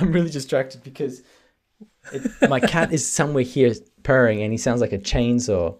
[0.00, 1.22] I'm really distracted because
[2.12, 5.76] it, my cat is somewhere here purring and he sounds like a chainsaw.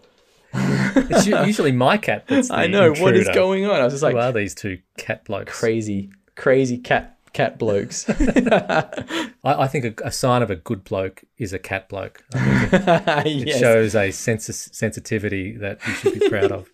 [0.54, 2.27] It's usually my cat.
[2.29, 3.80] That's the I know what is going on.
[3.80, 5.58] I was just like Who are these two cat blokes?
[5.58, 8.08] crazy, crazy cat cat blokes.
[8.08, 12.25] I, I think a, a sign of a good bloke is a cat bloke.
[12.35, 16.71] It yes, shows a sensi- sensitivity that you should be proud of,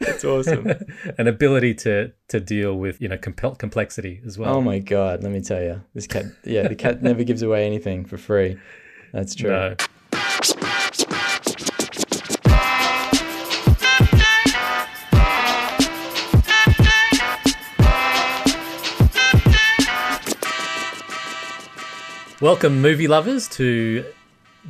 [0.00, 0.66] that's awesome.
[1.18, 4.56] an ability to to deal with you know compel- complexity as well.
[4.56, 6.24] Oh my god, let me tell you, this cat.
[6.44, 8.58] Yeah, the cat never gives away anything for free.
[9.12, 9.50] That's true.
[9.50, 9.76] no.
[22.40, 24.02] Welcome, movie lovers, to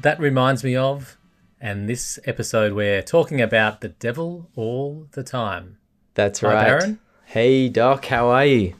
[0.01, 1.16] That Reminds Me of,
[1.60, 5.78] and this episode we're talking about the devil all the time.
[6.14, 6.64] That's Hi, right.
[6.64, 6.98] Baron.
[7.27, 8.74] Hey Doc, how are you?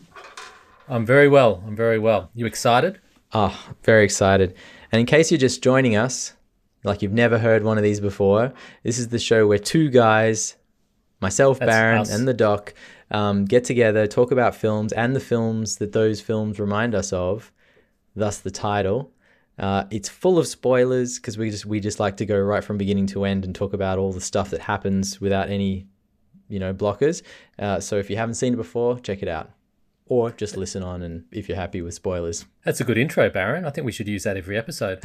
[0.89, 1.63] I'm very well.
[1.67, 2.31] I'm very well.
[2.35, 3.01] You excited?
[3.33, 4.55] Oh, very excited.
[4.91, 6.33] And in case you're just joining us,
[6.83, 8.53] like you've never heard one of these before,
[8.83, 10.57] this is the show where two guys,
[11.21, 12.11] myself, That's Baron, us.
[12.11, 12.75] and the Doc,
[13.11, 17.53] um, get together, talk about films and the films that those films remind us of.
[18.17, 19.13] Thus, the title.
[19.61, 22.79] Uh, it's full of spoilers because we just we just like to go right from
[22.79, 25.87] beginning to end and talk about all the stuff that happens without any,
[26.49, 27.23] you know, blockers.
[27.59, 29.51] Uh, so if you haven't seen it before, check it out,
[30.07, 32.47] or just listen on and if you're happy with spoilers.
[32.65, 33.67] That's a good intro, Baron.
[33.67, 35.01] I think we should use that every episode.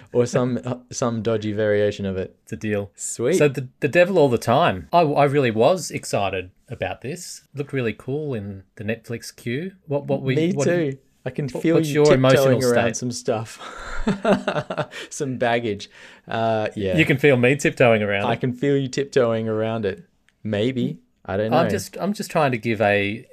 [0.12, 2.36] or some some dodgy variation of it.
[2.44, 2.92] It's a deal.
[2.94, 3.38] Sweet.
[3.38, 4.88] So the, the devil all the time.
[4.92, 7.42] I, I really was excited about this.
[7.54, 9.72] Looked really cool in the Netflix queue.
[9.86, 10.98] What what we Me what too.
[11.26, 12.96] I can feel what's you your tiptoeing emotional around state?
[12.96, 13.58] some stuff,
[15.10, 15.90] some baggage.
[16.28, 18.26] Uh, yeah, You can feel me tiptoeing around.
[18.26, 18.40] I it.
[18.40, 20.04] can feel you tiptoeing around it.
[20.44, 21.56] Maybe I don't know.
[21.58, 23.26] I'm just I'm just trying to give a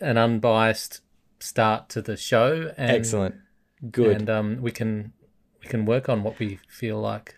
[0.00, 1.00] an unbiased
[1.38, 3.36] start to the show and excellent.
[3.90, 4.16] Good.
[4.16, 5.12] and um we can
[5.62, 7.36] we can work on what we feel like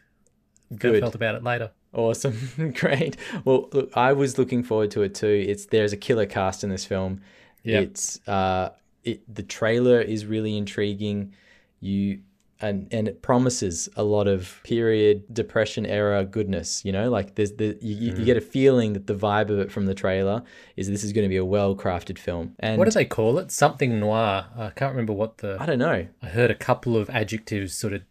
[0.74, 1.00] Good.
[1.00, 1.72] felt about it later.
[1.92, 2.72] Awesome.
[2.76, 3.16] Great.
[3.44, 5.44] Well, look, I was looking forward to it too.
[5.48, 7.20] It's there's a killer cast in this film.
[7.64, 7.82] Yep.
[7.82, 8.70] It's uh
[9.10, 11.34] it the trailer is really intriguing.
[11.80, 12.20] You
[12.60, 17.08] and and it promises a lot of period depression era goodness, you know?
[17.08, 19.86] Like there's the you, you- you get a feeling that the vibe of it from
[19.86, 20.42] the trailer
[20.76, 22.56] is this is going to be a well-crafted film.
[22.58, 23.52] And What do they call it?
[23.52, 24.46] Something noir.
[24.56, 26.08] I can't remember what the I don't know.
[26.20, 28.02] I heard a couple of adjectives sort of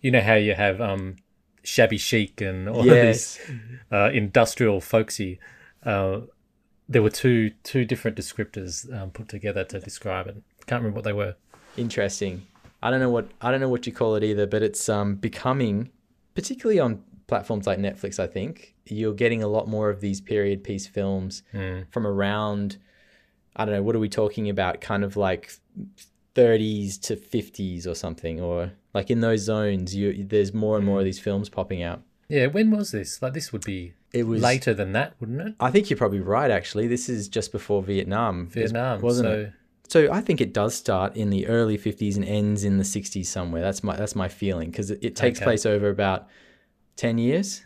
[0.00, 1.16] you know how you have um
[1.62, 3.36] shabby chic and all Yes.
[3.36, 3.50] this
[3.92, 5.38] uh, industrial folksy.
[5.84, 6.20] Uh,
[6.90, 10.42] there were two two different descriptors um, put together to describe it.
[10.66, 11.36] Can't remember what they were.
[11.76, 12.46] Interesting.
[12.82, 15.14] I don't know what I don't know what you call it either, but it's um
[15.14, 15.90] becoming
[16.34, 20.64] particularly on platforms like Netflix, I think, you're getting a lot more of these period
[20.64, 21.44] piece films
[21.90, 22.76] from around
[23.54, 24.80] I don't know, what are we talking about?
[24.80, 25.52] Kind of like
[26.34, 30.98] 30s to 50s or something or like in those zones, you there's more and more
[30.98, 32.02] of these films popping out.
[32.28, 33.22] Yeah, when was this?
[33.22, 35.54] Like this would be It was later than that, wouldn't it?
[35.60, 36.86] I think you're probably right actually.
[36.88, 38.48] This is just before Vietnam.
[38.48, 39.52] Vietnam, wasn't so it?
[39.88, 43.26] So I think it does start in the early 50s and ends in the 60s
[43.26, 43.60] somewhere.
[43.62, 45.44] That's my that's my feeling because it, it takes Okay.
[45.44, 46.26] place over about
[46.96, 47.64] 10 years,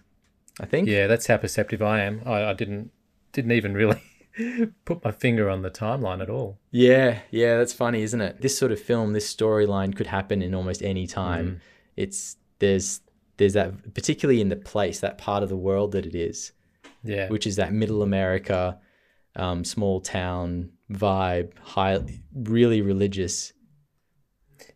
[0.60, 0.88] I think.
[0.88, 2.22] yeah, that's how perceptive I am.
[2.26, 2.90] I, I didn't
[3.32, 4.00] didn't even really
[4.84, 6.58] put my finger on the timeline at all.
[6.70, 8.40] Yeah, yeah, that's funny, isn't it?
[8.40, 11.46] This sort of film, this storyline could happen in almost any time.
[11.46, 11.60] Mm.
[11.96, 13.00] It's there's
[13.36, 16.52] there's that particularly in the place, that part of the world that it is,
[17.02, 18.78] Yeah, which is that middle America,
[19.36, 22.00] um, small town vibe, high,
[22.34, 23.52] really religious.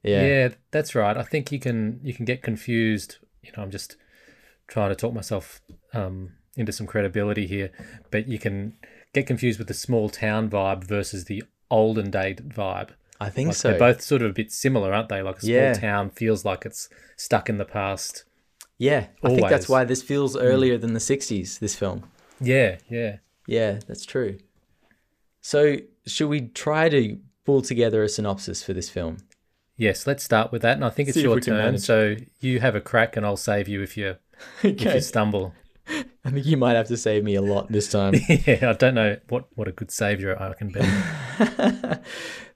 [0.02, 0.24] Yeah.
[0.24, 1.16] Yeah, that's right.
[1.16, 3.16] I think you can you can get confused.
[3.42, 3.96] You know, I'm just
[4.66, 5.60] trying to talk myself
[5.94, 7.70] um, into some credibility here,
[8.10, 8.74] but you can
[9.14, 12.90] get confused with the small town vibe versus the olden day vibe.
[13.20, 13.70] I think Like so.
[13.70, 15.22] They're both sort of a bit similar, aren't they?
[15.22, 15.72] Like a small Yeah.
[15.74, 18.24] town feels like it's stuck in the past.
[18.78, 20.42] Yeah, I think that's why this feels mm.
[20.42, 22.04] earlier than the 60s, this film.
[22.40, 23.16] Yeah, yeah.
[23.46, 24.38] Yeah, that's true.
[25.40, 29.18] So, should we try to pull together a synopsis for this film?
[29.76, 31.56] Yes, let's start with that, and I think it's See your turn.
[31.56, 31.80] manage.
[31.82, 34.16] So you have a crack, and I'll save you if you
[34.62, 35.54] if you stumble.
[36.24, 38.14] I think you might have to save me a lot this time.
[38.28, 40.80] yeah, I don't know what what a good savior I can be.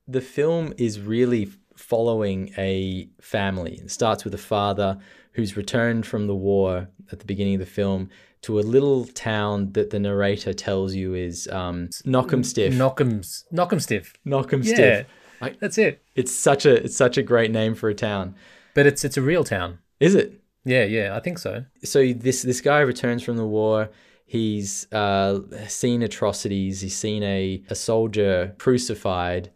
[0.06, 3.81] the film is really following a family.
[3.82, 4.99] It starts with a father
[5.32, 8.11] who's returned from the war at the beginning of the film
[8.43, 12.73] to a little town that the narrator tells you is um, Knockemstiff.
[12.73, 14.14] Knock'em's Knock'em stiff.
[14.26, 15.06] Knockham Yeah, Stiff.
[15.40, 16.02] I- that's it.
[16.14, 18.34] It's such a it's such a great name for a town.
[18.75, 19.79] But it's it's a real town.
[20.00, 20.40] Is it?
[20.64, 21.64] Yeah, yeah, I think so.
[21.84, 23.90] so this this guy returns from the war.
[24.25, 26.81] He's uh, seen atrocities.
[26.81, 29.50] He's seen a, a soldier crucified,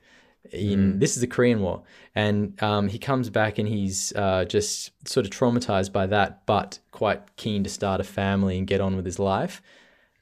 [0.52, 1.82] In this is the Korean War,
[2.14, 6.78] and um, he comes back and he's uh, just sort of traumatized by that, but
[6.90, 9.62] quite keen to start a family and get on with his life.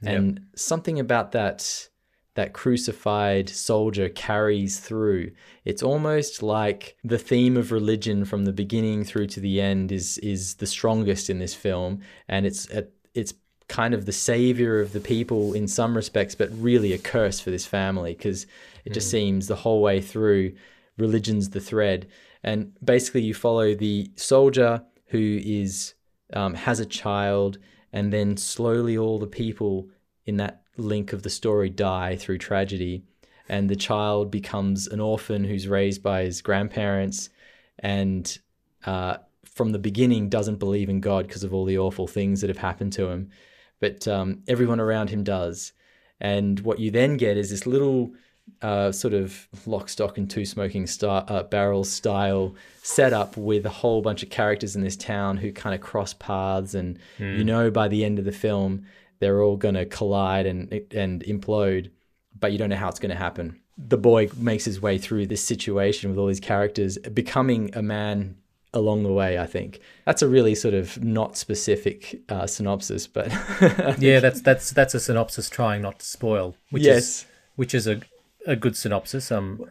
[0.07, 1.89] And something about that
[2.35, 5.31] that crucified soldier carries through.
[5.65, 10.19] It's almost like the theme of religion from the beginning through to the end is
[10.19, 12.69] is the strongest in this film, and it's
[13.15, 13.35] it's
[13.69, 17.51] kind of the savior of the people in some respects, but really a curse for
[17.51, 18.47] this family because
[18.85, 20.55] it just seems the whole way through
[20.99, 22.07] religion's the thread,
[22.43, 25.95] and basically you follow the soldier who is
[26.33, 27.59] um, has a child,
[27.93, 29.89] and then slowly all the people
[30.27, 33.03] in that link of the story die through tragedy,
[33.49, 37.31] and the child becomes an orphan who's raised by his grandparents,
[37.79, 38.39] and
[38.87, 42.51] uh, from the beginning doesn't believe in God because of all the awful things that
[42.51, 43.31] have happened to him,
[43.81, 45.73] but um, everyone around him does,
[46.21, 48.13] and what you then get is this little.
[48.61, 53.71] Uh, sort of lock, stock, and two smoking star, uh, barrels style setup with a
[53.71, 56.99] whole bunch of characters in this town who kind of cross paths, and
[57.39, 58.85] you know by the end of the film
[59.19, 61.91] they're all going to collide and and implode,
[62.39, 63.59] but you don't know how it's going to happen.
[63.79, 68.37] The boy makes his way through this situation with all these characters, becoming a man
[68.75, 69.39] along the way.
[69.39, 73.29] I think that's a really sort of not specific uh, synopsis, but
[73.99, 76.99] Yeah, that's that's that's a synopsis trying not to spoil, which Yes.
[77.05, 77.27] is
[77.57, 78.03] which is a
[78.47, 79.33] a good synopsis.
[79.33, 79.65] Um,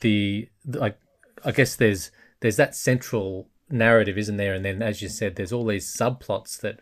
[0.00, 0.96] the, like,
[1.44, 2.10] I guess there's
[2.40, 4.54] there's that central narrative, isn't there?
[4.54, 6.78] And then, as you said, there's all these subplots that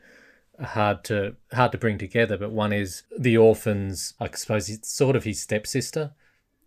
[0.59, 2.37] are hard to hard to bring together.
[2.37, 4.15] But one is the orphans.
[4.21, 6.13] I suppose it's sort of his stepsister.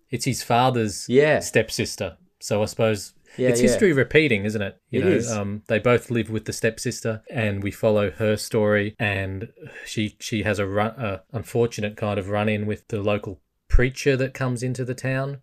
[0.09, 1.39] It's his father's Yeah.
[1.39, 2.17] stepsister.
[2.39, 3.67] So I suppose Yeah, it's yeah.
[3.67, 4.79] history repeating, isn't it?
[4.89, 5.31] You It know, is.
[5.31, 8.95] Um, they both live with the stepsister, and we follow her story.
[8.99, 9.49] And
[9.85, 14.15] she she has a, run, a unfortunate kind of run in with the local preacher
[14.17, 15.39] that comes into the town.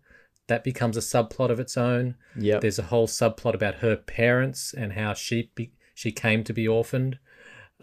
[0.47, 2.15] That becomes a subplot of its own.
[2.37, 2.61] Yep.
[2.61, 6.67] There's a whole subplot about her parents and how she be, she came to be
[6.67, 7.19] orphaned.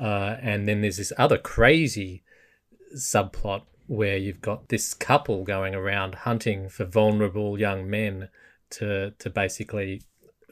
[0.00, 2.22] Uh, and then there's this other crazy
[2.94, 8.28] subplot where you've got this couple going around hunting for vulnerable young men
[8.70, 10.02] to to basically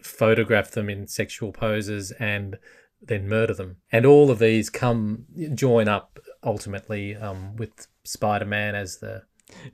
[0.03, 2.59] photograph them in sexual poses and
[3.03, 3.77] then murder them.
[3.93, 9.23] And all of these come join up ultimately um, with Spider-Man as the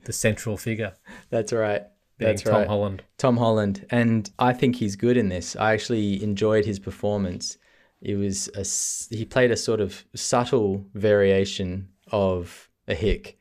[0.05, 0.93] the central figure,
[1.29, 1.83] that's right.
[2.19, 2.67] That's Tom right.
[2.67, 3.03] Holland.
[3.17, 5.55] Tom Holland, and I think he's good in this.
[5.55, 7.57] I actually enjoyed his performance.
[8.01, 13.37] It was a he played a sort of subtle variation of a hick,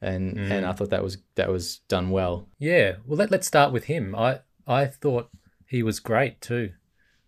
[0.00, 2.48] and and I thought that was that was done well.
[2.58, 4.14] Yeah, well let, let's start with him.
[4.14, 5.30] I I thought
[5.66, 6.72] he was great too.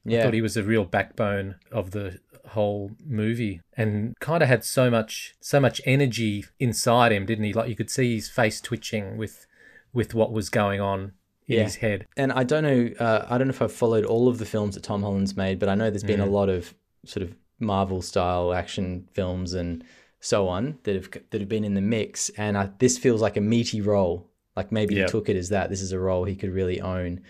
[0.06, 4.48] I Yeah, thought he was a real backbone of the whole movie and kind of
[4.48, 8.30] had so much so much energy inside him didn't he like you could see his
[8.30, 9.46] face twitching with
[9.92, 11.12] with what was going on
[11.46, 11.64] in Yeah.
[11.64, 12.90] his head and I don't know.
[12.98, 15.58] Uh, I don't know if I've followed all of the films that Tom Holland's made,
[15.58, 16.74] but I know there's been a lot of
[17.04, 19.84] sort of Marvel style action films and
[20.20, 22.28] so on that have that have been in the mix.
[22.30, 24.26] And I, this feels like a meaty role.
[24.56, 25.70] Like maybe he took it as that.
[25.70, 27.20] This is a role he could really own.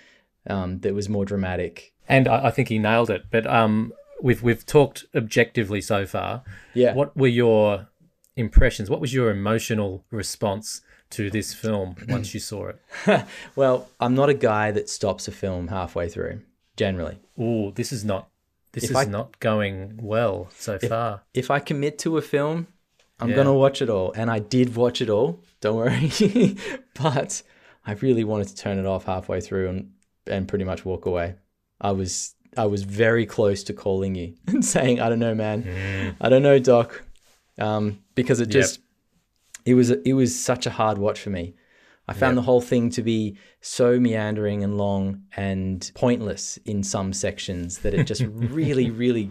[0.46, 1.92] Um, that was more dramatic.
[2.08, 3.92] and I, I think he nailed it but um
[4.22, 6.42] we've we've talked objectively so far
[6.72, 6.94] Yeah.
[6.94, 7.88] what were your
[8.36, 10.80] impressions what was your emotional response
[11.10, 12.80] to this film once you saw it
[13.56, 16.40] Well, I'm not a guy that stops a film halfway through.
[16.76, 18.28] Generally, oh this is not
[18.72, 22.68] this If is I- not going well so far if I commit to a film,
[23.20, 23.36] I'm Yeah.
[23.36, 25.40] gonna watch it all, and I did watch it all.
[25.60, 26.10] Don't worry,
[27.02, 27.42] but
[27.86, 29.90] I really wanted to turn it off halfway through and
[30.26, 31.34] and pretty much walk away.
[31.80, 36.14] I was I was very close to calling you and saying, I don't know, man,
[36.20, 37.02] I don't know, Doc,
[37.58, 38.52] um, because it Yep.
[38.52, 38.80] just
[39.64, 41.54] it was it was such a hard watch for me.
[42.10, 47.12] I found the whole thing to be so meandering and long and pointless in some
[47.12, 49.30] sections that it just really, really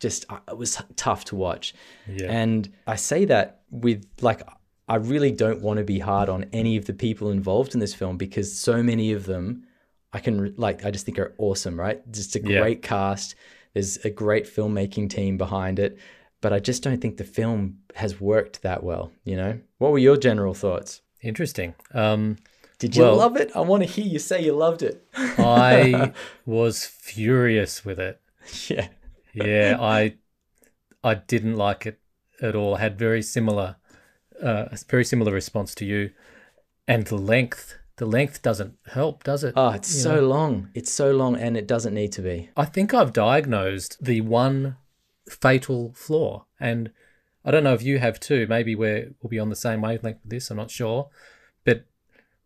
[0.00, 1.74] just uh, it was tough to watch.
[2.08, 2.30] Yeah.
[2.30, 4.42] And I say that with like
[4.88, 7.94] I really don't want to be hard on any of the people involved in this
[7.94, 9.64] film because so many of them
[10.12, 12.00] I can like I just think are awesome, right?
[12.12, 12.60] Just a Yeah.
[12.60, 13.34] great cast.
[13.74, 15.98] There's a great filmmaking team behind it,
[16.40, 19.58] but I just don't think the film has worked that well, you know?
[19.78, 21.02] What were your general thoughts?
[21.22, 22.36] interesting um
[22.78, 23.50] Did you Well- love it?
[23.56, 25.02] I want to hear you say you loved it.
[25.16, 26.12] I
[26.46, 28.20] was furious with it.
[28.68, 28.88] yeah.
[29.44, 30.14] Yeah, I
[31.04, 32.00] I didn't like it
[32.40, 32.74] at all.
[32.76, 33.76] I had very similar
[34.42, 36.10] uh, a very similar response to you.
[36.88, 39.54] And the length, the length doesn't help, does it?
[39.56, 40.26] Oh, it's You so know?
[40.28, 40.70] long.
[40.74, 42.50] It's so long and it doesn't need to be.
[42.56, 44.76] I think I've diagnosed the one
[45.28, 46.90] fatal flaw, and
[47.44, 48.46] I don't know if you have too.
[48.48, 50.50] Maybe we're we'll be on the same wavelength with this.
[50.50, 51.08] I'm not sure,
[51.64, 51.84] but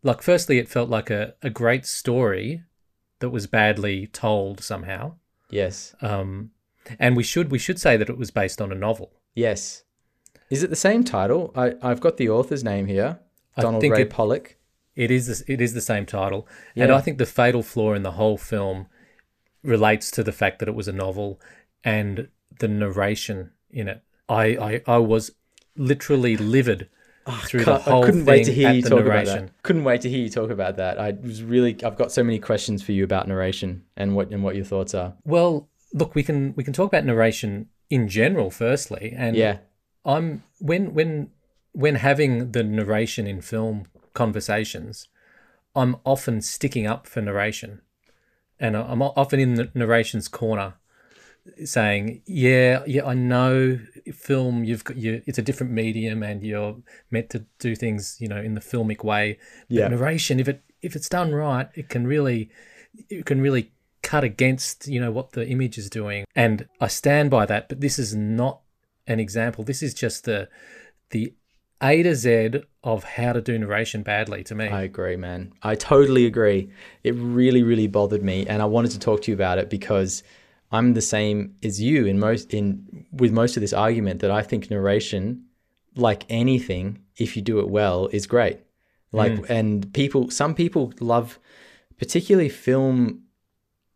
[0.03, 2.63] like firstly it felt like a, a great story
[3.19, 5.13] that was badly told somehow
[5.51, 5.93] Yes.
[6.01, 6.49] um,
[6.99, 9.83] and we should we should say that it was based on a novel Yes.
[10.49, 11.53] Is it the same title?
[11.55, 13.19] I, I've got the author's name here.
[13.55, 14.57] I Donald think Ray it- Pollock.
[14.95, 18.03] it is the, it is the same title and i think the fatal flaw in
[18.03, 18.87] the whole film
[19.63, 21.39] relates to the fact that it was a novel
[21.83, 22.27] and
[22.59, 25.31] the narration in it i i, I was
[25.77, 26.89] literally livid
[27.25, 29.63] ah, through the whole I couldn't thing wait to hear you talk narration about that.
[29.63, 30.99] Couldn't wait to hear you talk about that.
[30.99, 34.43] I was really I've got so many questions for you about narration and what and
[34.43, 35.13] what your thoughts are.
[35.23, 39.57] Well, look, we can we can talk about narration in general firstly, and Yeah.
[40.05, 41.31] I'm when when
[41.73, 45.07] when having the narration in film conversations,
[45.75, 47.81] I'm often sticking up for narration,
[48.59, 50.75] and I'm often in the narration's corner,
[51.65, 53.79] saying, "Yeah, yeah, I know
[54.13, 54.63] film.
[54.63, 55.21] You've got you.
[55.25, 56.77] It's a different medium, and you're
[57.09, 59.37] meant to do things, you know, in the filmic way.
[59.69, 59.87] But Yeah.
[59.89, 62.49] narration, if it if it's done right, it can really
[63.09, 63.71] it can really
[64.03, 67.81] cut against you know what the image is doing and i stand by that but
[67.81, 68.61] this is not
[69.07, 70.49] an example this is just the
[71.11, 71.33] the
[71.83, 72.49] a to z
[72.83, 75.53] of how to do narration badly to me I agree, man.
[75.63, 76.69] I totally agree.
[77.03, 80.23] It really, really bothered me, and I wanted to talk to you about it because
[80.71, 84.41] I'm the same as you in most in with most of this argument that I
[84.41, 85.45] think narration,
[85.95, 88.59] like anything, if you do it well, is great.
[89.11, 89.49] Like, mm.
[89.49, 91.37] and people, some people love,
[91.97, 93.20] particularly film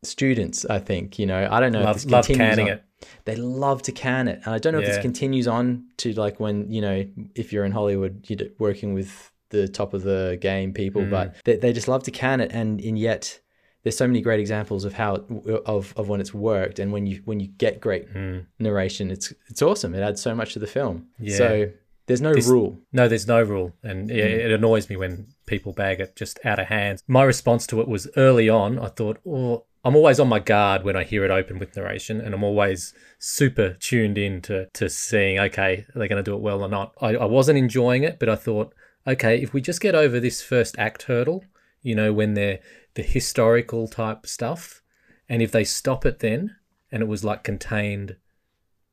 [0.06, 0.66] students.
[0.66, 1.48] I think you know.
[1.52, 1.80] I don't know.
[1.82, 2.84] if love, love continues canning on- it
[3.26, 4.40] they love to can it.
[4.46, 7.66] And I don't know if this continues on to like when, you know, if you're
[7.66, 11.10] in Hollywood, you're working with the top of the game people, Mm.
[11.12, 12.52] but they, they just love to can it.
[12.52, 13.40] And, and yet
[13.84, 16.80] there's so many great examples of how, it, of, of when it's worked.
[16.80, 18.46] And when you, when you get great Mm.
[18.58, 19.94] narration, it's, it's awesome.
[19.94, 21.06] It adds so much to the film.
[21.20, 21.38] Yeah.
[21.38, 21.72] So
[22.08, 22.80] there's no rule.
[22.94, 24.46] no there's no rule and yeah, Mm.
[24.46, 27.88] it annoys me when people bag it just out of hand my response to it
[27.88, 31.32] was early on i thought oh i'm always on my guard when i hear it
[31.32, 36.08] open with narration and i'm always super tuned in to, to seeing okay are they
[36.08, 38.74] going to do it well or not I, I wasn't enjoying it but i thought
[39.08, 41.46] okay if we just get over this first act hurdle
[41.82, 42.60] you know when they're
[42.96, 44.82] the historical type stuff
[45.30, 46.56] and if they stop it then
[46.92, 48.18] and it was like contained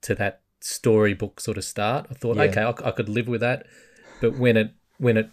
[0.03, 2.43] to that storybook sort of start i thought Yeah.
[2.45, 3.67] okay I, I could live with that
[4.21, 5.31] but when it when it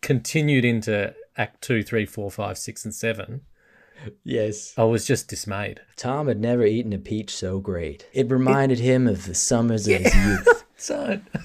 [0.00, 3.42] continued into act two three four five six and seven
[4.24, 4.74] Yes.
[4.76, 8.08] i was just dismayed Tom had never eaten a peach so great.
[8.12, 10.64] It reminded him of the summers of his youth.
[10.76, 11.20] so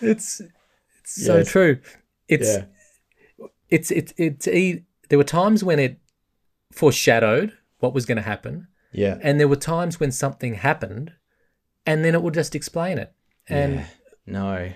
[0.00, 1.78] it's it's so true
[2.28, 2.64] it's Yeah.
[3.68, 5.98] it's it's it's e- there were times when it
[6.72, 9.18] foreshadowed what was going to happen Yeah.
[9.22, 11.12] and there were times when something happened
[11.86, 13.12] and then it would just explain it
[13.48, 13.84] and Yeah.
[14.26, 14.72] No.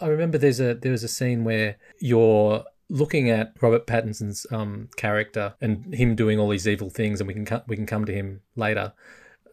[0.00, 4.88] I remember there's a there was a scene where you're looking at Robert Pattinson's um,
[4.96, 8.04] character and him doing all these evil things, and we can co- we can come
[8.04, 8.92] to him later,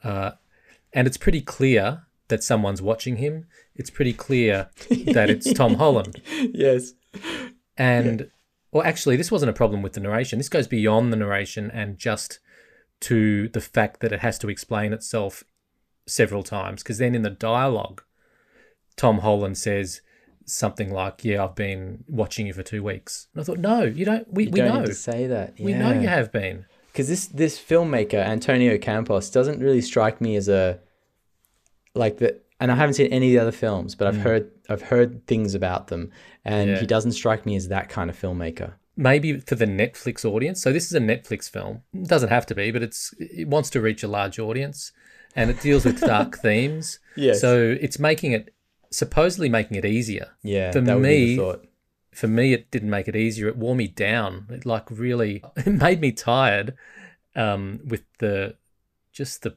[0.03, 0.31] uh,
[0.93, 3.45] and it's pretty clear that someone's watching him.
[3.75, 6.21] It's pretty clear that it's Tom Holland,
[6.53, 6.93] yes.
[7.77, 8.29] and
[8.75, 10.37] well, actually, this wasn't a problem with the narration.
[10.37, 12.39] This goes beyond the narration and just
[13.01, 15.45] to the fact that it has to explain itself
[16.05, 16.83] several times.
[16.83, 18.03] Because then in the dialogue,
[18.97, 20.01] Tom Holland says
[20.45, 24.05] something like, "Yeah, I've been watching you for two weeks." And I thought, "No, you
[24.05, 24.31] don't.
[24.33, 24.91] We, You we don't know.
[24.91, 25.53] say that.
[25.59, 30.37] We know you have been." because this this filmmaker Antonio Campos doesn't really strike me
[30.37, 30.79] as a
[31.93, 34.83] like the and I haven't seen any of the other films, but I've heard I've
[34.83, 36.11] heard things about them,
[36.45, 36.73] and Mm.
[36.75, 36.79] Yeah.
[36.79, 38.73] he doesn't strike me as that kind of filmmaker.
[38.97, 40.61] Maybe for the Netflix audience.
[40.61, 41.81] So this is a Netflix film.
[41.93, 44.93] It doesn't have to be, but it's it wants to reach a large audience,
[45.35, 46.99] and it deals with dark themes.
[47.17, 47.41] Yes.
[47.41, 48.53] So it's making it
[48.95, 50.31] supposedly making it easier.
[50.41, 51.55] Yeah, For that would be me,
[52.11, 53.47] for me it didn't make it easier.
[53.47, 54.47] It wore me down.
[54.49, 56.75] It like really it made me tired
[57.35, 58.55] um, with the
[59.11, 59.55] just the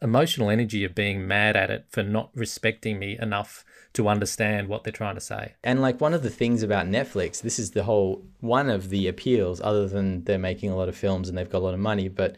[0.00, 4.82] emotional energy of being mad at it for not respecting me enough to understand what
[4.82, 5.54] they're trying to say.
[5.62, 9.06] And like one of the things about Netflix, this is the whole one of the
[9.06, 11.80] appeals, other than they're making a lot of films and they've got a lot of
[11.80, 12.36] money, but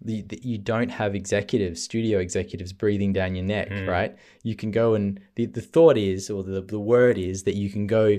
[0.00, 3.88] the, the, you don't have executives, studio executives breathing down your neck, hmm.
[3.88, 4.16] right?
[4.42, 7.70] You can go and the, the thought is, or the, the word is that you
[7.70, 8.18] can go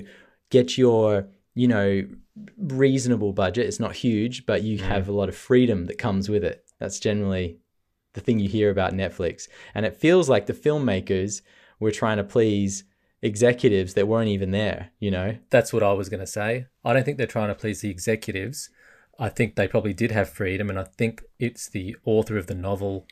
[0.50, 2.06] get your, you know,
[2.56, 3.66] reasonable budget.
[3.66, 4.84] It's not huge, but you hmm.
[4.84, 6.64] have a lot of freedom that comes with it.
[6.78, 7.58] That's generally
[8.14, 9.48] the thing you hear about Netflix.
[9.74, 11.42] And it feels like the filmmakers
[11.80, 12.84] were trying to please
[13.22, 15.36] executives that weren't even there, you know?
[15.50, 17.90] that's what i was going to say i don't think they're trying to please the
[17.90, 18.70] executives
[19.18, 22.54] i think they probably did have freedom and i think it's the author of the
[22.54, 23.06] novel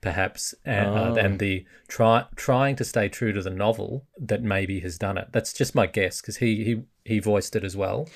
[0.00, 1.12] perhaps and, Oh.
[1.12, 5.16] uh, and the try, trying to stay true to the novel that maybe has done
[5.16, 8.08] it that's just my guess because he, he he voiced it as well.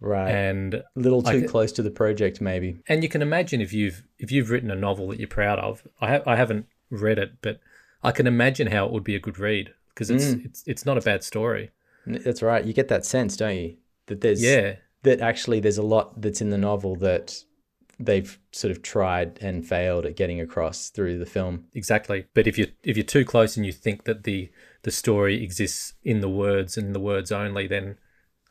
[0.00, 0.30] Right.
[0.30, 2.78] And a little too I- close to the project, maybe.
[2.88, 5.82] and you can imagine if you've if you've written a novel that you're proud of.
[6.00, 7.60] I ha- I haven't read it, but
[8.02, 10.98] I can imagine how it would be a good read because it's it's it's not
[10.98, 11.70] a bad story.
[12.06, 12.64] That's right.
[12.64, 13.76] You get that sense, don't you?
[14.06, 17.44] That there's Yeah, that actually there's a lot that's in the novel that
[17.98, 21.66] they've sort of tried and failed at getting across through the film.
[21.74, 22.26] exactly.
[22.34, 24.50] But if you if you're too close and you think that the
[24.82, 27.98] the story exists in the words and the words only, then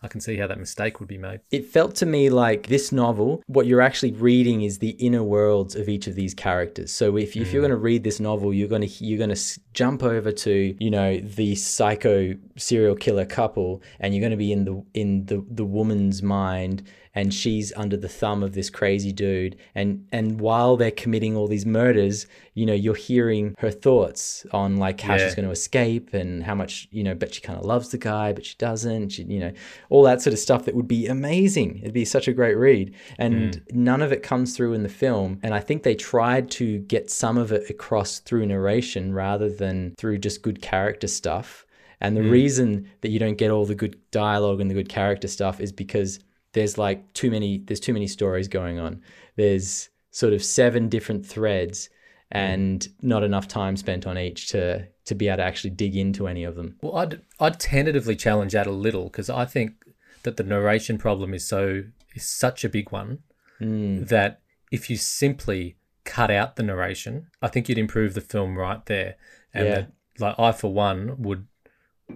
[0.03, 1.41] I can see how that mistake would be made.
[1.51, 5.75] It felt to me like this novel, what you're actually reading is the inner worlds
[5.75, 6.91] of each of these characters.
[6.91, 7.67] So if, if you're mm.
[7.67, 10.89] going to read this novel, you're going to you're going to jump over to you
[10.89, 15.46] know the psycho serial killer couple, and you're going to be in the in the
[15.50, 20.77] the woman's mind, and she's under the thumb of this crazy dude, and and while
[20.77, 25.25] they're committing all these murders, you know you're hearing her thoughts on like how Yeah.
[25.25, 27.98] she's going to escape and how much you know, but she kind of loves the
[27.98, 29.10] guy, but she doesn't.
[29.10, 29.51] She, you know,
[29.89, 31.80] all that sort of stuff that would be amazing.
[31.80, 33.74] It'd be such a great read, and mm.
[33.74, 35.39] none of it comes through in the film.
[35.44, 39.96] And I think they tried to get some of it across through narration rather than
[39.98, 41.65] through just good character stuff.
[42.00, 42.32] And the mm.
[42.32, 45.72] reason that you don't get all the good dialogue and the good character stuff is
[45.72, 46.20] because
[46.53, 49.01] there's like too many there's too many stories going on.
[49.36, 51.89] There's sort of seven different threads
[52.31, 56.27] and not enough time spent on each to to be able to actually dig into
[56.27, 56.77] any of them.
[56.81, 59.74] Well, I'd I'd tentatively challenge that a little because I think
[60.24, 63.20] that the narration problem is so is such a big one
[63.60, 64.03] hmm.
[64.05, 64.41] that
[64.72, 69.15] if you simply cut out the narration, I think you'd improve the film right there.
[69.53, 69.74] And Yeah.
[69.75, 71.48] that, like I for one would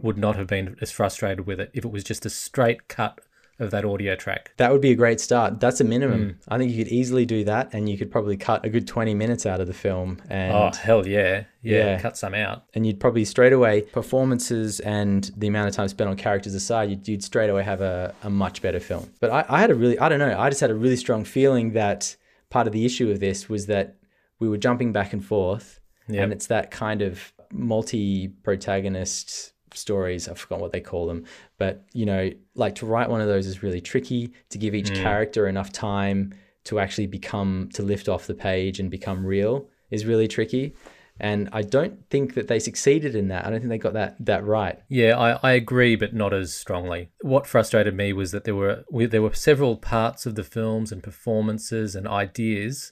[0.02, 3.22] would not have been as frustrated with it if it was just a straight cut
[3.60, 4.52] of that audio track.
[4.58, 5.62] That would be a great start.
[5.62, 6.32] That's a minimum.
[6.32, 6.36] Mm.
[6.50, 9.14] I think you could easily do that and you could probably cut a good 20
[9.14, 11.46] minutes out of the film and oh hell yeah.
[11.62, 12.00] yeah, Yeah.
[12.02, 12.64] cut some out.
[12.74, 16.90] and you'd probably straight away performances and the amount of time spent on characters aside
[16.90, 19.76] you'd, you'd straight away have a, a much better film but I, I had a
[19.76, 22.18] really i don't know i just had a really strong feeling that
[22.50, 23.96] part of the issue of this was that
[24.40, 26.24] we were jumping back and forth Yep.
[26.24, 31.26] and it's that kind of multi-protagonist stories i forgot what they call them
[31.58, 34.94] but you know like to write one of those is really tricky to give each
[34.94, 36.34] character enough time
[36.64, 40.74] to actually become to lift off the page and become real is really tricky
[41.20, 43.46] and I don't think that they succeeded in that.
[43.46, 44.80] I don't think they got that that right.
[44.90, 47.10] Yeah, I, I agree, but not as strongly.
[47.22, 50.92] What frustrated me was that there were we, there were several parts of the films
[50.92, 52.92] and performances and ideas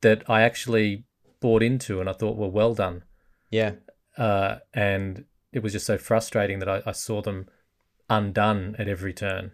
[0.00, 1.04] that I actually
[1.40, 3.04] bought into and I thought were well done.
[3.50, 3.72] Yeah,
[4.16, 7.48] Uh, and it was just so frustrating that I, I saw them
[8.08, 9.52] undone at every turn.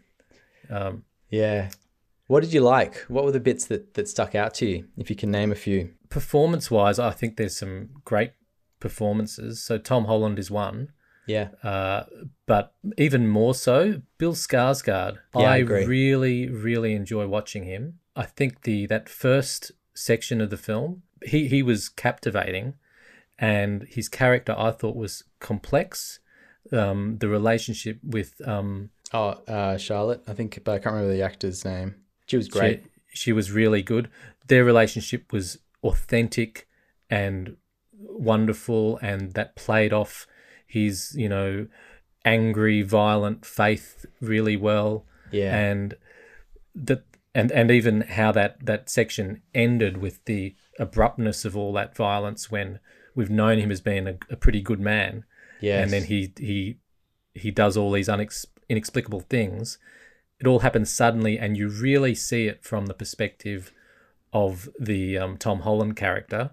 [0.70, 1.70] Um, yeah.
[2.26, 2.98] What did you like?
[3.08, 4.84] What were the bits that that stuck out to you?
[4.96, 5.94] If you can name a few.
[6.10, 8.32] performance wise, I think there's some great
[8.80, 9.62] performances.
[9.62, 10.92] So Tom Holland is one.
[11.26, 12.04] Yeah, Uh,
[12.46, 15.18] but even more so, Bill Skarsgård.
[15.36, 17.98] Yeah, I I really, really enjoy watching him.
[18.16, 22.74] I think the that first section of the film, he he was captivating,
[23.38, 26.20] and his character I thought was complex.
[26.72, 31.22] Um, the relationship with um, Oh, uh, Charlotte, I think, but I can't remember the
[31.22, 31.94] actor's name.
[32.26, 32.84] She was great.
[33.08, 34.10] She, she was really good.
[34.48, 36.68] Their relationship was authentic
[37.08, 37.56] and
[37.92, 40.26] wonderful, and that played off
[40.66, 41.68] his, you know,
[42.24, 45.06] angry, violent faith really well.
[45.30, 45.94] yeah, And
[46.74, 51.96] that, and and even how that that section ended with the abruptness of all that
[51.96, 52.78] violence when
[53.14, 55.24] we've known him as being a, a pretty good man,
[55.60, 55.82] yes.
[55.82, 56.78] and then he he
[57.34, 59.78] he does all these unex- inexplicable things.
[60.40, 63.72] It all happens suddenly, and you really see it from the perspective
[64.32, 66.50] of the um, Tom Holland character.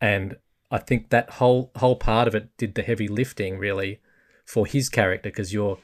[0.00, 0.36] And
[0.70, 4.00] I think that whole whole part of it did the heavy lifting really
[4.44, 5.78] for his character because you're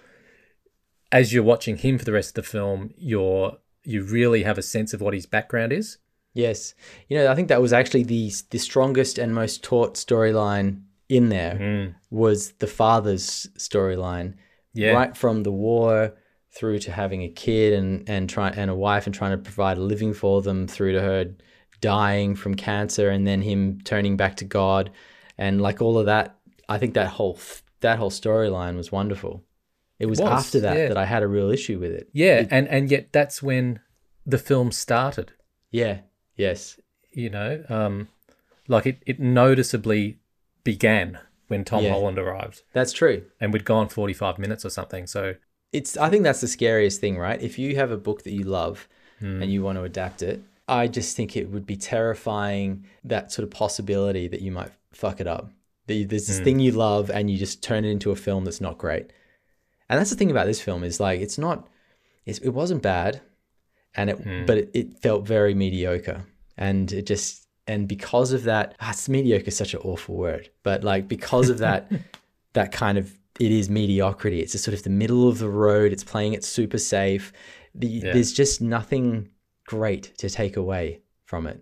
[1.12, 4.62] as you're watching him for the rest of the film, you're you really have a
[4.62, 5.98] sense of what his background is.
[6.36, 6.74] Yes,
[7.08, 11.28] you know, I think that was actually the the strongest and most taut storyline in
[11.28, 12.16] there hmm.
[12.16, 14.34] was the father's storyline.
[14.74, 14.90] Yeah.
[14.90, 16.14] right from the war
[16.50, 19.78] through to having a kid and and try and a wife and trying to provide
[19.78, 21.34] a living for them through to her
[21.80, 24.90] dying from cancer and then him turning back to God
[25.38, 26.36] and like all of that.
[26.68, 27.38] I think that whole
[27.80, 29.44] that whole storyline was wonderful.
[29.98, 30.88] It was, was, after that yeah.
[30.88, 32.08] that I had a real issue with it.
[32.12, 33.80] Yeah, and and yet that's when
[34.26, 35.32] the film started.
[35.70, 36.00] Yeah.
[36.36, 36.78] Yes.
[37.12, 38.08] you know um
[38.68, 40.18] like it, it noticeably
[40.64, 41.18] began
[41.48, 41.92] when tom Yeah.
[41.92, 43.24] holland arrived That's true.
[43.40, 45.34] and we'd gone 45 minutes or something so
[45.72, 47.42] it's I think that's the scariest thing, right?
[47.42, 49.42] If you have a book that you love Hmm.
[49.42, 53.44] and you want to adapt it, I just think it would be terrifying that sort
[53.44, 55.50] of possibility that you might fuck it up.
[55.86, 58.60] That There's this thing you love and you just turn it into a film that's
[58.60, 59.10] not great.
[59.88, 61.68] And that's the thing about this film is like it's not,
[62.24, 63.20] it's, it wasn't bad,
[63.96, 64.44] and it Hmm.
[64.46, 66.24] but it, it felt very mediocre,
[66.56, 70.50] and it just and because of that, ah, it's mediocre is such an awful word,
[70.62, 71.90] but like because of that,
[72.52, 74.40] that kind of it is mediocrity.
[74.40, 75.92] It's just sort of the middle of the road.
[75.92, 77.32] It's playing it super safe.
[77.74, 79.28] The, There's just nothing
[79.66, 81.60] great to take away from it.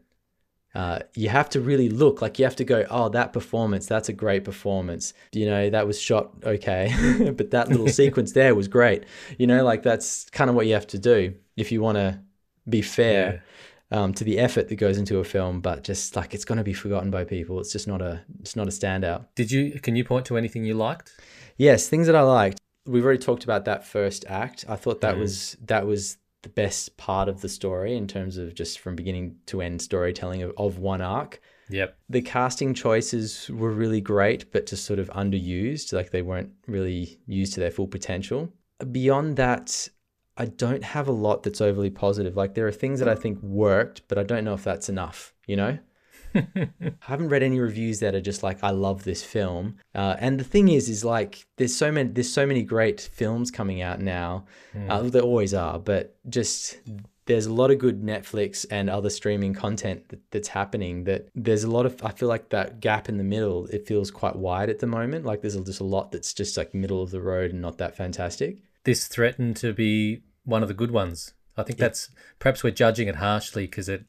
[0.74, 4.08] Uh, you have to really look like you have to go, oh, that performance, that's
[4.08, 5.14] a great performance.
[5.32, 9.04] You know, that was shot okay, but that little sequence there was great.
[9.38, 12.20] You know, like that's kind of what you have to do if you want to
[12.68, 13.42] be fair
[13.90, 15.60] um, to the effort that goes into a film.
[15.60, 17.60] But just like it's going to be forgotten by people.
[17.60, 19.26] It's just not a, it's not a standout.
[19.34, 19.80] Did you?
[19.80, 21.12] Can you point to anything you liked?
[21.56, 22.58] Yes, things that I liked.
[22.86, 24.64] We've already talked about that first act.
[24.68, 28.54] I thought that was that was the best part of the story in terms of
[28.54, 31.40] just from beginning to end storytelling of, of one arc.
[31.70, 31.96] Yep.
[32.10, 35.92] The casting choices were really great, but just sort of underused.
[35.92, 38.52] Like they weren't really used to their full potential.
[38.92, 39.88] Beyond that,
[40.36, 42.36] I don't have a lot that's overly positive.
[42.36, 45.32] Like there are things that I think worked, but I don't know if that's enough,
[45.46, 45.78] you know?
[46.34, 46.68] I
[47.00, 49.76] haven't read any reviews that are just like I love this film.
[49.94, 53.50] Uh, and the thing is, is like there's so many there's so many great films
[53.50, 54.46] coming out now.
[54.88, 56.78] Uh, there always are, but just
[57.26, 61.04] there's a lot of good Netflix and other streaming content that, that's happening.
[61.04, 63.66] That there's a lot of I feel like that gap in the middle.
[63.66, 65.24] It feels quite wide at the moment.
[65.24, 67.96] Like there's just a lot that's just like middle of the road and not that
[67.96, 68.58] fantastic.
[68.84, 71.34] This threatened to be one of the good ones.
[71.56, 74.04] I think that's perhaps we're judging it harshly because it,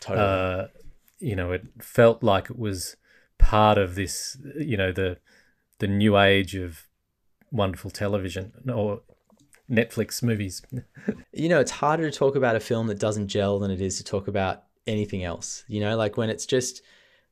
[0.00, 0.26] Totally.
[0.26, 0.66] uh,
[1.18, 2.96] you know, it felt like it was
[3.38, 5.18] part of this, you know, the
[5.78, 6.86] the new age of
[7.50, 9.00] wonderful television or
[9.70, 10.62] Netflix movies.
[11.32, 13.96] you know, it's harder to talk about a film that doesn't gel than it is
[13.98, 15.64] to talk about anything else.
[15.68, 16.82] You know, like when it's just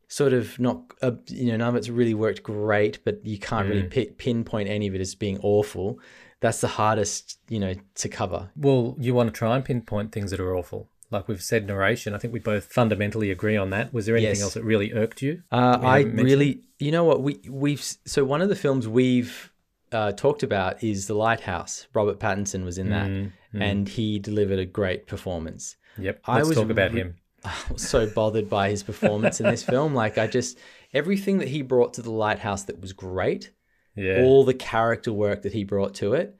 [0.09, 3.69] sort of not, uh, you know, none of it's really worked great, but you can't
[3.69, 6.01] really pi pinpoint any of it as being awful.
[6.41, 8.51] That's the hardest, you know, to cover.
[8.57, 10.89] Well, you want to try and pinpoint things that are awful.
[11.11, 12.15] Like we've said, narration.
[12.15, 13.93] I think we both fundamentally agree on that.
[13.93, 14.43] Was there anything Yes.
[14.43, 15.43] else that really irked you?
[15.51, 19.53] Uh, I really, you know what we we've so one of the films we've
[19.93, 21.89] uh, talked about is The Lighthouse.
[21.95, 23.11] Robert Pattinson was in that,
[23.53, 25.77] and he delivered a great performance.
[25.99, 26.21] Yep.
[26.27, 27.17] I Let's was talk about re- him.
[27.45, 29.95] I was so bothered by his performance in this film.
[29.95, 30.59] Like I just
[30.95, 33.51] everything that he brought to the lighthouse that was great,
[33.97, 34.23] Yeah.
[34.23, 36.37] all the character work that he brought to it.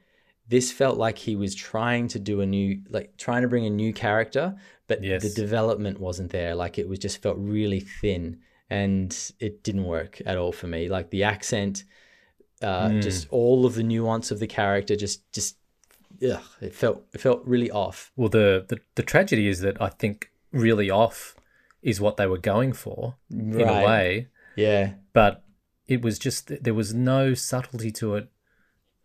[0.47, 3.69] This felt like he was trying to do a new like trying to bring a
[3.69, 4.55] new character,
[4.87, 5.21] but Yes.
[5.23, 6.55] the development wasn't there.
[6.55, 10.87] Like it was just felt really thin and it didn't work at all for me.
[10.89, 11.83] Like the accent,
[12.61, 12.99] uh, Hmm.
[13.01, 15.57] just all of the nuance of the character just just
[16.23, 18.11] ugh, it felt it felt really off.
[18.15, 21.35] Well, the, the the tragedy is that I think really off
[21.81, 24.93] is what they were going for in a way, Yeah.
[25.13, 25.43] but
[25.91, 28.25] it was just there was no subtlety to it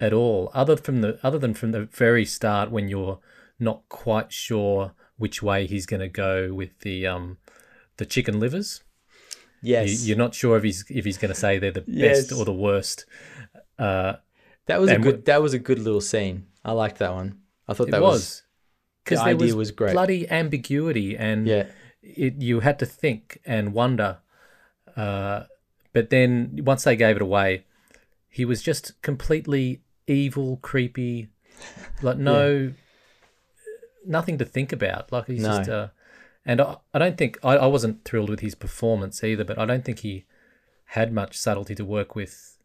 [0.07, 3.18] at all, other from the other than from the very start when you're
[3.59, 7.38] not quite sure which way he's going to go with the um
[7.96, 8.68] the chicken livers.
[9.62, 10.07] You, Yes.
[10.07, 12.29] you're not sure if he's if he's going to say they're the Yes.
[12.29, 13.07] best or the worst.
[13.79, 14.12] Uh,
[14.66, 15.25] That was a good.
[15.25, 16.46] That was a good little scene.
[16.64, 17.31] I liked that one.
[17.68, 18.42] I thought that was, was
[19.05, 19.92] because the idea was, was great.
[19.92, 21.66] bloody ambiguity and yeah,
[22.03, 24.18] it you had to think and wonder.
[24.96, 25.44] Uh,
[25.96, 27.64] but then once they gave it away,
[28.28, 31.28] he was just completely evil, creepy,
[32.02, 32.74] like no,
[34.06, 35.11] nothing to think about.
[35.11, 35.56] Like he's No.
[35.56, 35.70] just.
[35.70, 35.88] Uh,
[36.44, 39.64] and I, I don't think I, I wasn't thrilled with his performance either, but I
[39.64, 40.26] don't think he
[40.85, 42.59] had much subtlety to work with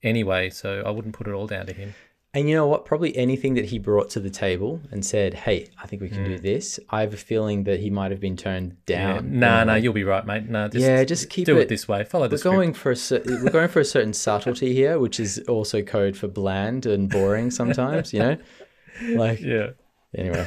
[0.00, 0.48] anyway.
[0.48, 1.94] So I wouldn't put it all down to him.
[2.34, 2.84] And you know what?
[2.86, 6.24] Probably anything that he brought to the table and said, "Hey, I think we can
[6.24, 8.76] do this." I have a feeling that he might have been turned Mm.
[8.88, 9.12] Yeah.
[9.14, 9.38] down.
[9.38, 10.48] Nah, nah, you'll be right, mate.
[10.48, 12.04] Nah, just, Yeah, just keep do it, it- this way.
[12.04, 15.20] Follow the We're going for a cer- we're going for a certain subtlety here, which
[15.20, 18.12] is also code for bland and boring sometimes.
[18.14, 18.36] You know,
[19.14, 19.70] like Yeah.
[20.16, 20.46] anyway.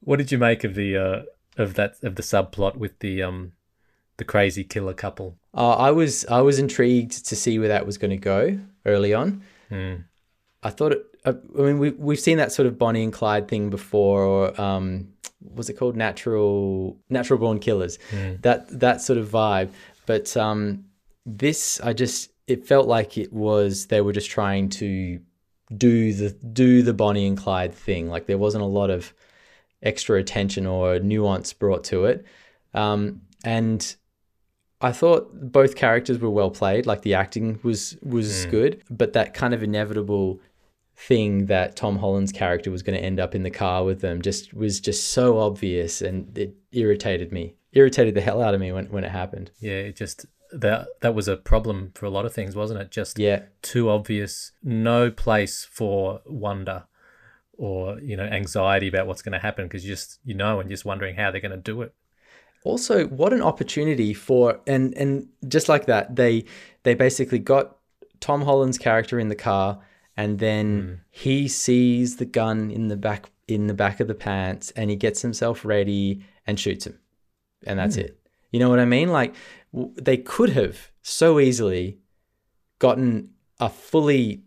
[0.00, 1.22] What did you make of the uh,
[1.58, 3.52] of that of the subplot with the um
[4.18, 5.36] the crazy killer couple?
[5.52, 9.12] Uh, I was I was intrigued to see where that was going to go early
[9.12, 9.42] on.
[9.68, 9.94] Hmm.
[10.62, 11.04] I thought it.
[11.24, 15.08] I mean, we we've seen that sort of Bonnie and Clyde thing before, or um,
[15.40, 17.98] was it called Natural Natural Born Killers?
[18.42, 19.70] That that sort of vibe.
[20.06, 20.84] But um,
[21.24, 25.20] this, I just it felt like it was they were just trying to
[25.76, 28.08] do the do the Bonnie and Clyde thing.
[28.08, 29.12] Like there wasn't a lot of
[29.82, 32.24] extra attention or nuance brought to it.
[32.74, 33.96] Um, and
[34.80, 36.86] I thought both characters were well played.
[36.86, 38.50] Like the acting was was hmm.
[38.50, 40.40] good, but that kind of inevitable
[40.94, 44.22] thing that Tom Holland's character was going to end up in the car with them
[44.22, 47.54] just was just so obvious, and it irritated me.
[47.72, 49.50] Irritated the hell out of me when when it happened.
[49.60, 52.90] Yeah, it just that that was a problem for a lot of things, wasn't it?
[52.90, 53.42] Just Yeah.
[53.62, 56.84] too obvious, no place for wonder
[57.58, 60.68] or you know anxiety about what's going to happen because you just you know and
[60.68, 61.94] just wondering how they're going to do it.
[62.66, 66.44] Also what an opportunity for and and just like that they
[66.82, 67.76] they basically got
[68.20, 69.78] tom holland's character in the car
[70.16, 70.94] and then hmm.
[71.10, 74.96] he sees the gun in the back in the back of the pants and he
[74.96, 76.98] gets himself ready and shoots him.
[77.66, 78.02] And that's hmm.
[78.02, 78.18] it.
[78.50, 79.10] You know what i mean?
[79.10, 79.34] Like
[79.72, 81.98] w- they could have so easily
[82.78, 84.42] gotten a fully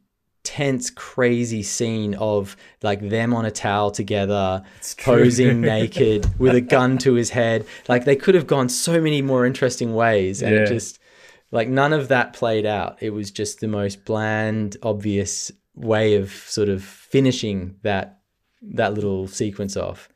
[0.49, 4.63] tense crazy scene of like them on a towel together
[4.97, 7.67] posing naked with a gun to his head.
[7.87, 10.97] Like they could have gone so many more interesting ways and it just
[11.51, 12.97] like none of that played out.
[12.99, 18.21] It was just the most bland obvious way of sort of finishing that
[18.63, 20.09] that little sequence off.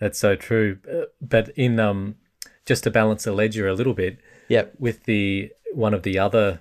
[0.00, 0.78] That's so true.
[0.90, 2.14] Uh, But in um,
[2.64, 4.72] just to balance the ledger a little bit, yep.
[4.78, 6.60] with the one of the other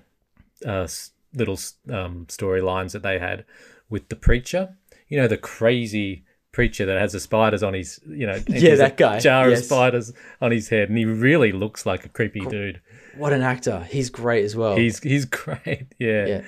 [0.65, 0.87] uh,
[1.35, 3.45] little um, storylines that they had
[3.89, 4.75] with the preacher,
[5.07, 8.97] you know, the crazy preacher that has the spiders on his, you know, Yeah, that
[8.97, 9.59] guy, jar yes.
[9.59, 12.81] of spiders on his head, and he really looks like a creepy dude.
[13.17, 16.25] what an actor he's great as well He's he's great, yeah.
[16.27, 16.41] yeah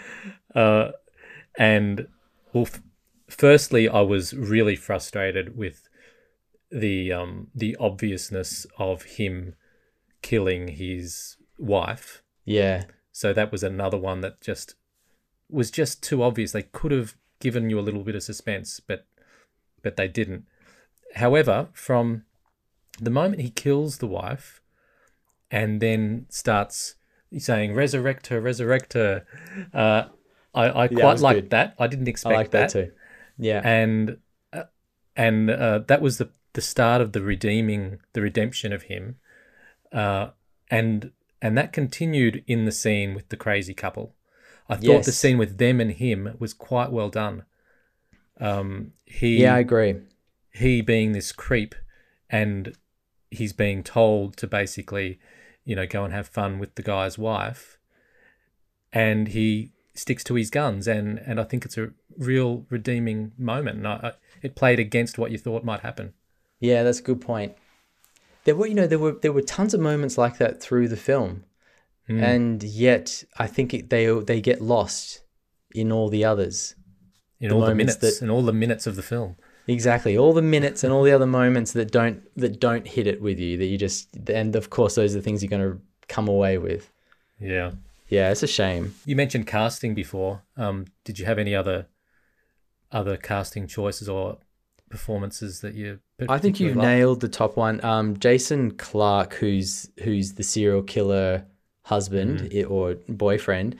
[0.61, 0.91] Uh,
[1.57, 2.07] and
[2.53, 2.81] well, f-
[3.29, 5.87] firstly, I was really frustrated with
[6.71, 9.55] the um the obviousness of him
[10.21, 12.21] killing his wife.
[12.43, 12.83] yeah
[13.15, 14.75] So that was another one that just
[15.49, 16.51] was just too obvious.
[16.51, 19.05] They could have given you a little bit of suspense, but
[19.81, 20.43] but they didn't.
[21.15, 22.25] However, from
[22.99, 24.61] the moment he kills the wife
[25.49, 26.95] and then starts
[27.37, 29.25] saying resurrect her, resurrect her,
[29.73, 30.07] uh,
[30.53, 31.49] I, I that quite liked good.
[31.51, 31.75] that.
[31.79, 32.91] I didn't i expect like that too
[33.37, 34.17] yeah and
[34.51, 34.63] uh,
[35.15, 39.15] and uh, that was the the start of the redeeming the redemption of him
[39.93, 40.31] uh,
[40.69, 41.11] and
[41.45, 44.15] and that continued in the scene with the crazy couple.
[44.67, 47.43] I thought the scene with them and him was quite well done.
[48.41, 49.95] Um he yeah i agree.
[50.51, 51.75] he being this creep
[52.31, 52.75] and
[53.29, 55.19] he's being told to basically
[55.63, 57.77] you know go and have fun with the guy's wife.
[58.91, 63.77] And he sticks to his guns and and i think it's a real redeeming moment.
[63.77, 66.13] And I, I, it played against what you thought might happen.
[66.59, 67.53] Yeah, that's a good point.
[68.45, 70.97] There were, you know, there were there were tons of moments like that through the
[70.97, 71.43] film,
[72.07, 72.23] Hmm.
[72.23, 75.23] and yet I think it, they they get lost
[75.73, 76.75] in all the others.
[77.41, 79.35] in The all the minutes that- in all the minutes of the film
[79.67, 83.19] Exactly, all the minutes and all the other moments that don't that don't hit it
[83.21, 83.57] with you.
[83.57, 86.57] That you just and of course those are the things you're going to come away
[86.57, 86.91] with.
[87.39, 87.71] yeah
[88.07, 88.93] Yeah, it's a shame.
[89.05, 91.87] you mentioned casting before um did you have any other
[92.91, 94.37] other casting choices or
[94.95, 95.99] performances that you
[96.35, 96.87] I think you've liked?
[96.87, 97.83] nailed the top one.
[97.83, 101.45] Um, Jason Clarke, who's who's the serial killer
[101.93, 102.71] husband Mm.
[102.75, 103.75] or boyfriend,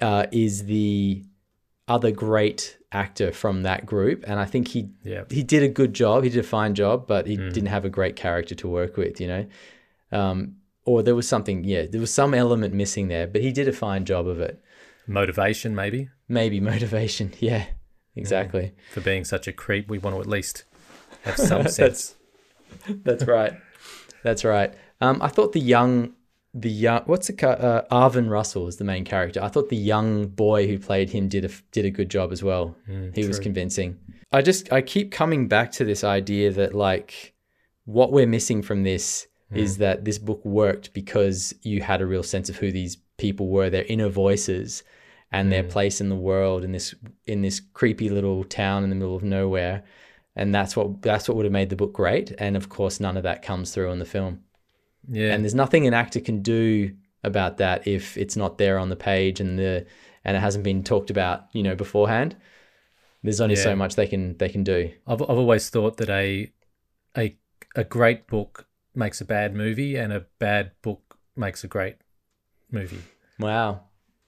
[0.00, 1.22] uh, is the
[1.88, 5.92] other great actor from that group, and I think he yeah he did a good
[6.02, 6.16] job.
[6.24, 7.52] He did a fine job, but he Mm.
[7.54, 9.20] didn't have a great character to work with.
[9.22, 9.44] You know,
[10.20, 10.36] um,
[10.84, 11.64] or there was something.
[11.64, 14.56] Yeah, there was some element missing there, but he did a fine job of it.
[15.06, 17.26] motivation maybe Maybe motivation.
[17.50, 17.64] Yeah,
[18.16, 18.72] exactly.
[18.92, 20.64] for being such a creep we want to at least
[21.22, 22.16] have some sense
[22.88, 23.54] That's right.
[24.22, 24.74] That's right.
[25.00, 26.14] Um, I thought the young,
[26.52, 29.42] the young, what's the uh, Arvin Russell is the main character.
[29.42, 32.42] I thought the young boy who played him did a did a good job as
[32.42, 32.76] well.
[33.14, 33.98] he was convincing.
[34.32, 37.34] I just I keep coming back to this idea that like
[37.84, 42.24] what we're missing from this is that this book worked because you had a real
[42.24, 44.82] sense of who these people were, their inner voices,
[45.38, 46.94] and their place in the world in this
[47.26, 49.82] in this creepy little town in the middle of nowhere.
[50.36, 52.32] And that's what that's what would have made the book great.
[52.38, 54.40] And of course, none of that comes through in the film.
[55.08, 58.88] yeah And there's nothing an actor can do about that if it's not there on
[58.88, 59.86] the page and the
[60.24, 62.36] and it hasn't been talked about, you know, beforehand.
[63.22, 63.62] There's only Yeah.
[63.64, 64.90] so much they can they can do.
[65.06, 66.52] I've, I've always thought that a
[67.16, 67.36] a
[67.76, 71.96] a great book makes a bad movie and a bad book makes a great
[72.70, 73.02] movie
[73.38, 73.82] Wow.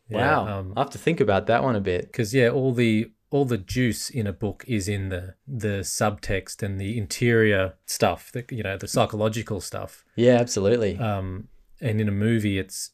[0.09, 0.59] Yeah, wow.
[0.61, 2.03] um, I have to think about that one a bit.
[2.07, 6.63] because yeah all the all the juice in a book is in the the subtext
[6.63, 10.97] and the interior stuff that you know the psychological stuff Yeah, absolutely.
[10.99, 11.49] um
[11.81, 12.91] and in a movie it's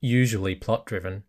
[0.00, 1.24] usually plot driven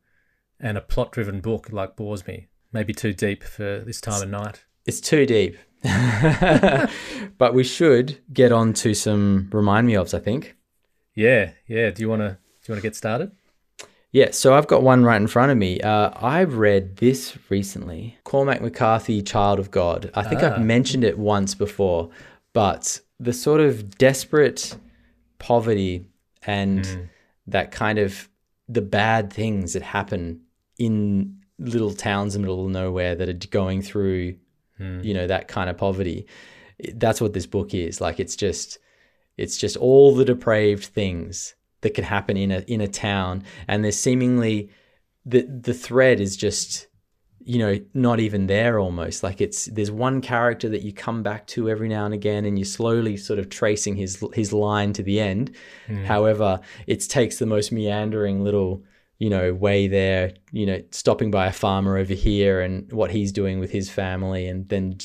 [0.60, 4.30] and a plot driven book like bores me maybe too deep for this time of
[4.30, 5.58] night It's too deep.
[7.38, 10.56] but we should get on to some remind me ofs, I think.
[11.14, 13.32] yeah yeah do you want to do you want to get started
[14.12, 15.80] Yeah, so I've got one right in front of me.
[15.82, 20.10] Uh, I read this recently Cormac McCarthy, Child of God.
[20.14, 20.56] I think Ah.
[20.56, 22.10] I've mentioned it once before,
[22.54, 24.78] but the sort of desperate
[25.40, 26.06] poverty
[26.46, 27.10] and
[27.48, 28.30] that kind of
[28.70, 30.42] the bad things that happen
[30.78, 34.36] in little towns in the middle of nowhere that are going through,
[34.80, 36.26] you know, that kind of poverty.
[36.94, 38.00] That's what this book is.
[38.00, 38.78] Like it's just
[39.38, 43.44] it's just all the depraved things that can happen in a in a town.
[43.68, 44.70] And there's seemingly
[45.26, 46.88] the the thread is just
[47.48, 49.24] you know not even there almost.
[49.24, 52.58] Like it's there's one character that you come back to every now and again and
[52.58, 55.56] you're slowly sort of tracing his his line to the end.
[55.88, 56.04] Hmm.
[56.04, 58.84] However it takes the most meandering little
[59.20, 63.32] you know way there you know stopping by a farmer over here and what he's
[63.32, 64.96] doing with his family and then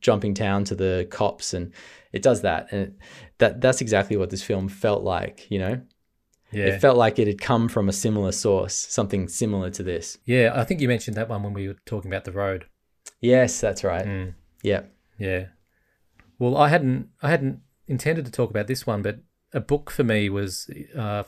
[0.00, 1.72] jumping down to the cops and
[2.12, 2.68] it does that.
[2.72, 2.94] And it,
[3.38, 5.80] that that's exactly what this film felt like you know
[6.52, 6.66] Yeah.
[6.66, 10.52] it felt like it had come from a similar source something similar to this yeah,
[10.54, 12.66] I think you mentioned that one when we were talking about the road.
[13.20, 14.34] yes that's right Mm.
[14.62, 14.82] yeah
[15.18, 15.46] Yeah.
[16.38, 19.18] Well, I hadn't I hadn't intended to talk about this one, but
[19.54, 21.22] a book for me was uh,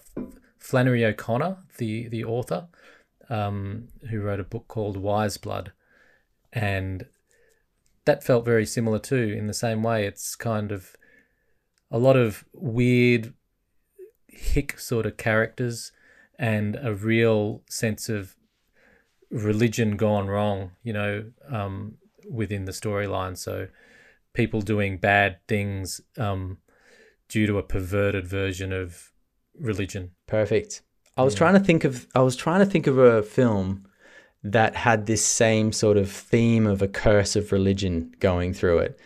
[0.59, 2.67] Flannery O'Connor, the the author,
[3.31, 5.73] um, who wrote a book called Wise Blood,
[6.53, 7.07] and
[8.07, 9.35] that felt very similar too.
[9.39, 10.97] In the same way, it's kind of
[11.91, 13.35] a lot of weird
[14.37, 15.93] hick sort of characters
[16.39, 18.37] and a real sense of
[19.31, 20.73] religion gone wrong.
[20.83, 21.99] You know, um,
[22.31, 23.37] within the storyline.
[23.37, 23.69] So
[24.33, 26.59] people doing bad things um,
[27.29, 29.13] due to a perverted version of
[29.59, 30.13] religion.
[30.27, 30.83] Perfect.
[31.17, 33.87] I was trying to think of I was trying to think of a film
[34.43, 38.99] that had this same sort of theme of a curse of religion going through it.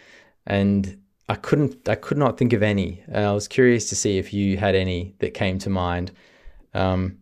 [0.46, 3.02] And I couldn't I could not think of any.
[3.06, 6.12] And I was curious to see if you had any that came to mind.
[6.74, 7.18] Um,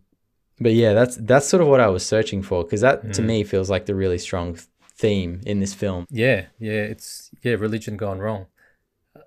[0.60, 3.44] but yeah, that's that's sort of what I was searching for because that to me
[3.44, 4.58] feels like the really strong
[4.98, 6.06] theme in this film.
[6.10, 8.46] Yeah, yeah, it's yeah, religion gone wrong.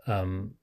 [0.08, 0.56] Um,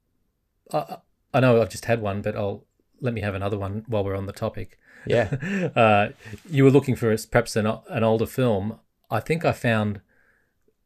[0.73, 0.99] I I-
[1.35, 2.65] I know I've just had one, but I'll
[3.03, 4.79] let me have another one while we're on the topic.
[5.07, 5.29] Yeah.
[5.77, 6.09] uh,
[6.49, 8.81] you were looking for perhaps an, an older film.
[9.11, 10.01] I think I found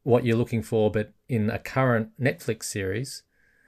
[0.03, 3.23] what you're looking for, but in a current Netflix series,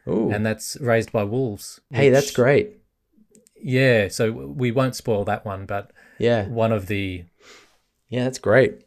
[0.08, 0.32] Ooh.
[0.32, 1.80] and that's Raised by Wolves.
[1.92, 2.78] hey, that's great.
[3.62, 6.48] Yeah, so we won't spoil that one, but Yeah.
[6.48, 7.26] one of the
[8.10, 8.82] Yeah, that's great.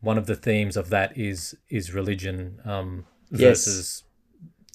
[0.00, 3.64] one of the themes of that is is religion um, Yes.
[3.64, 4.04] versus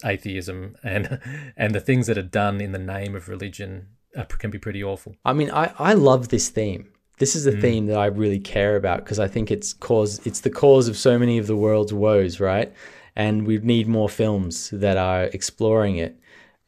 [0.03, 1.19] atheism, and
[1.56, 4.84] and the things that are done in the name of religion are, can be pretty
[4.84, 5.15] awful.
[5.25, 6.91] I mean, I, I love this theme.
[7.17, 10.41] This is a theme that I really care about because I think it's cause it's
[10.41, 12.71] the cause of so many of the world's woes, right?
[13.15, 16.19] And we need more films that are exploring it.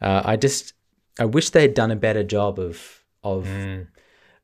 [0.01, 0.73] Uh, I just
[1.19, 3.47] I wish they had done a better job of of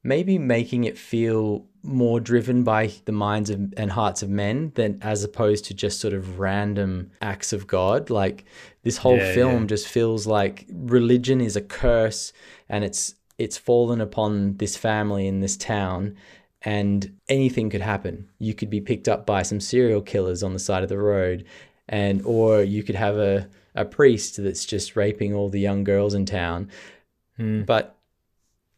[0.04, 4.98] maybe making it feel more driven by the minds of, and hearts of men than
[5.02, 8.10] as opposed to just sort of random acts of God.
[8.10, 8.46] Like
[8.84, 9.68] this whole Yeah, film yeah.
[9.68, 12.34] just feels like religion is a curse
[12.70, 16.16] and it's it's fallen upon this family in this town
[16.62, 18.30] and anything could happen.
[18.40, 21.46] You could be picked up by some serial killers on the side of the road
[21.88, 26.14] and or you could have a, a priest that's just raping all the young girls
[26.14, 26.70] in town.
[27.66, 27.96] But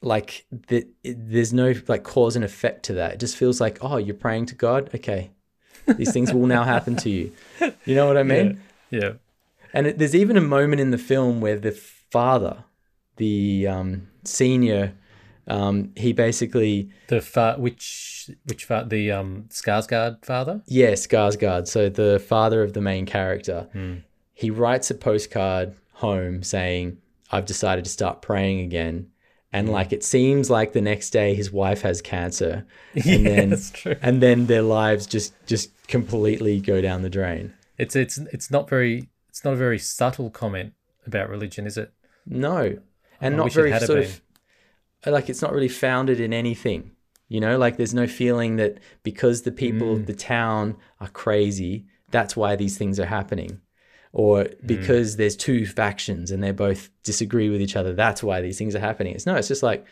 [0.02, 3.13] like the, there's no like cause and effect to that.
[3.13, 4.89] It just feels like, oh, you're praying to God.
[4.93, 5.32] Okay,
[5.98, 7.32] these things will now happen to you.
[7.86, 8.62] You know what I mean?
[8.89, 9.00] Yeah,
[9.74, 12.63] And it, there's even a moment in the film where the father,
[13.17, 14.94] the um, senior,
[15.48, 20.62] um, he basically the fa- which which fa- the um Skarsgård father.
[20.68, 23.68] yeah Skarsgård, so the father of the main character,
[24.34, 26.98] he writes a postcard home saying,
[27.32, 29.08] "I've decided to start praying again."
[29.54, 33.50] And like it seems like the next day his wife has cancer, and yeah, then
[33.52, 33.96] that's true.
[34.02, 37.54] and then their lives just just completely go down the drain.
[37.78, 40.74] It's it's it's not very it's not a very subtle comment
[41.06, 41.94] about religion, is it?
[42.26, 42.78] No,
[43.22, 44.22] and I not very sort of
[45.06, 46.92] like it's not really founded in anything.
[47.30, 49.94] You know, like there's no feeling that because the people Mm.
[50.00, 53.60] of the town are crazy, that's why these things are happening.
[54.14, 54.66] Or Mm.
[54.66, 58.76] because there's two factions and they both disagree with each other, that's why these things
[58.76, 59.14] are happening.
[59.14, 59.86] It's no, it's just like,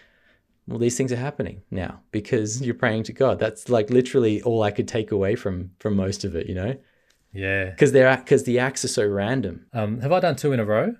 [0.68, 3.38] well, these things are happening now because you're praying to God.
[3.38, 6.76] That's like literally all I could take away from from most of it, you know?
[7.34, 7.66] Yeah.
[7.72, 9.66] Because they're because the acts are so random.
[9.74, 10.96] Um, have I done two in a row?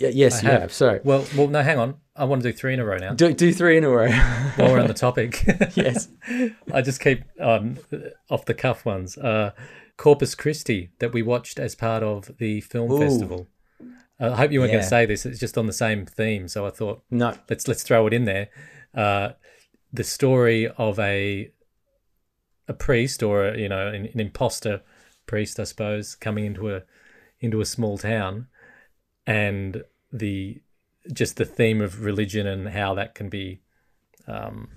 [0.00, 0.60] Yeah, yes, I you have.
[0.62, 0.72] have.
[0.72, 1.00] Sorry.
[1.04, 1.96] Well, well, no, hang on.
[2.16, 3.12] I want to do three in a row now.
[3.12, 4.10] Do do three in a row.
[4.56, 5.44] While we're on the topic.
[5.74, 6.08] yes.
[6.72, 7.76] I just keep um,
[8.30, 9.18] off the cuff ones.
[9.18, 9.52] Uh,
[9.98, 12.98] Corpus Christi that we watched as part of the film Ooh.
[12.98, 13.48] festival.
[14.18, 15.26] Uh, I hope you weren't going to say this.
[15.26, 17.34] It's just on the same theme, so I thought No.
[17.50, 18.48] let's let's throw it in there.
[18.94, 19.30] Uh,
[19.92, 21.52] the story of a
[22.68, 24.80] a priest or a, you know an, an imposter
[25.26, 26.82] priest, I suppose, coming into a
[27.40, 28.46] into a small town,
[29.30, 30.60] and the
[31.12, 33.60] just the theme of religion and how that can be
[34.26, 34.68] um,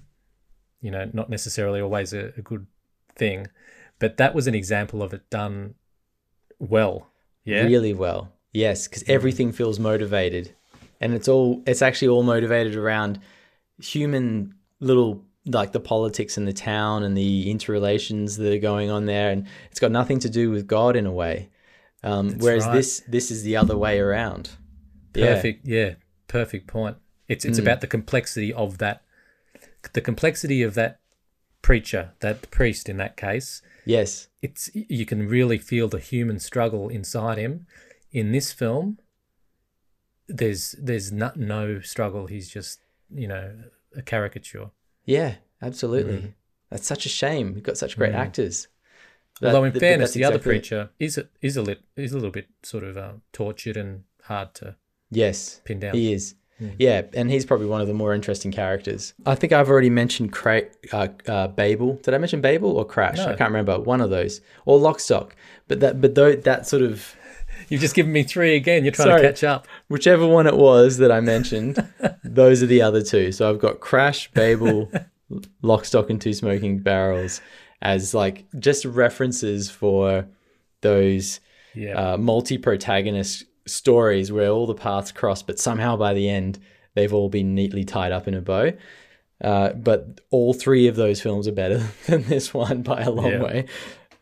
[0.82, 2.68] you know, not necessarily always a, a good
[3.16, 3.48] thing.
[4.00, 5.76] But that was an example of it done
[6.60, 7.08] well.
[7.46, 7.64] Yeah.
[7.64, 8.32] Really well.
[8.52, 10.54] Yes, because everything feels motivated.
[11.02, 13.20] And it's all it's actually all motivated around
[13.82, 19.06] human little like the politics in the town and the interrelations that are going on
[19.06, 21.50] there and it's got nothing to do with God in a way.
[22.04, 22.74] Um, whereas right.
[22.74, 24.52] this this is the other way around.
[25.14, 25.66] Perfect.
[25.66, 25.86] Yeah.
[25.86, 25.94] yeah
[26.28, 26.98] perfect point.
[27.28, 27.62] It's it's mm.
[27.62, 29.04] about the complexity of that
[29.94, 31.00] the complexity of that
[31.62, 33.62] preacher, that priest in that case.
[33.86, 34.28] Yes.
[34.42, 37.68] It's you can really feel the human struggle inside him.
[38.12, 39.00] In this film,
[40.28, 42.28] there's there's not no struggle.
[42.28, 42.80] He's just,
[43.14, 43.52] you know,
[43.96, 44.72] a caricature.
[45.06, 46.18] Yeah, absolutely.
[46.18, 46.34] Mm.
[46.70, 47.54] That's such a shame.
[47.54, 48.18] We've got such great mm.
[48.18, 48.68] actors.
[49.42, 52.32] Although, in fairness, the exactly other preacher is a, is a lit, is a little
[52.32, 54.76] bit sort of uh, tortured and hard to
[55.10, 55.96] yes pin down.
[55.96, 56.36] He is.
[56.62, 56.76] Mm.
[56.78, 59.14] Yeah, and he's probably one of the more interesting characters.
[59.26, 61.96] I think I've already mentioned Cra- uh, uh, Babel.
[62.04, 63.18] Did I mention Babel or Crash?
[63.18, 63.26] No.
[63.26, 63.80] I can't remember.
[63.80, 65.36] One of those or Lock, Stock.
[65.68, 67.16] But that, but though that sort of.
[67.70, 68.84] You've just given me three again.
[68.84, 69.68] You're trying Sorry, to catch up.
[69.88, 71.88] Whichever one it was that I mentioned,
[72.24, 73.32] those are the other two.
[73.32, 74.92] So I've got Crash, Babel,
[75.62, 77.42] Lock, Stock, and Two Smoking Barrels
[77.84, 80.26] as like just references for
[80.82, 81.40] those
[81.76, 82.14] yeah.
[82.14, 86.60] uh, multi-protagonist stories where all the paths cross, but somehow by the end
[86.96, 88.72] they've all been neatly tied up in a bow.
[89.44, 91.78] Uh, but all three of those films are better
[92.08, 93.44] than this one by a long yeah.
[93.44, 93.66] way.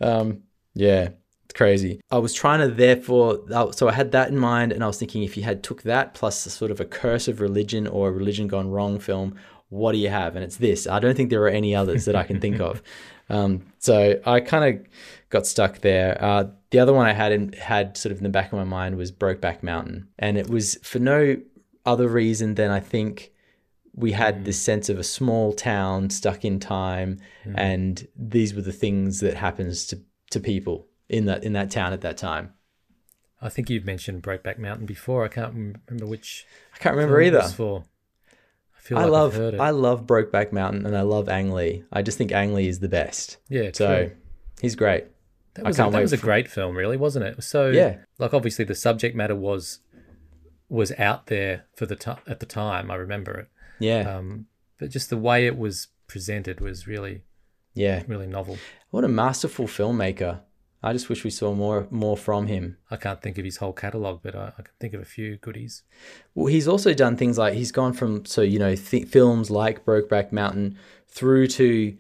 [0.02, 0.42] Um,
[0.74, 1.10] yeah,
[1.46, 2.02] it's crazy.
[2.10, 3.42] I was trying to therefore,
[3.74, 6.16] so I had that in mind, and I was thinking if you had took that
[6.16, 9.36] plus a sort of a curse of religion or a religion gone wrong film,
[9.70, 10.36] what do you have?
[10.36, 10.88] And it's this.
[10.88, 12.82] I don't think there are any others that I can think of.
[13.32, 14.86] Um, so I kind of
[15.30, 16.22] got stuck there.
[16.22, 18.66] Uh, the other one I had in, had sort of in the back of my
[18.66, 21.38] mind was Brokeback Mountain, and it was for no
[21.86, 23.32] other reason than I think
[23.96, 24.46] we had mm.
[24.46, 27.56] this sense of a small town stuck in time, mm.
[27.58, 30.00] and these were the things that happens to
[30.32, 32.54] to people in that in that town at that time.
[33.42, 35.24] I think you've mentioned Brokeback Mountain before.
[35.24, 36.46] I can't remember which.
[36.76, 37.42] I can't remember either.
[37.42, 37.86] For
[38.92, 41.84] feel I love I love Brokeback Mountain and I love Ang Lee.
[41.92, 43.38] I just think Ang Lee is the best.
[43.50, 44.12] Yeah, so true.
[44.62, 45.06] he's great.
[45.56, 47.44] That was, a, that was a great film, really, wasn't it?
[47.44, 49.80] So yeah, like obviously the subject matter was
[50.70, 52.90] was out there for the t- at the time.
[52.90, 53.48] I remember it.
[53.80, 54.18] Yeah.
[54.18, 54.46] Um,
[54.80, 57.24] but just the way it was presented was really,
[57.74, 58.58] yeah, really novel.
[58.90, 60.42] What a masterful filmmaker!
[60.84, 62.78] I just wish we saw more more from him.
[62.90, 65.38] I can't think of his whole catalog, but I, I can think of a few
[65.38, 65.84] goodies.
[66.34, 69.86] Well, he's also done things like he's gone from so you know th- films like
[69.86, 70.78] Brokeback Mountain
[71.08, 71.96] through to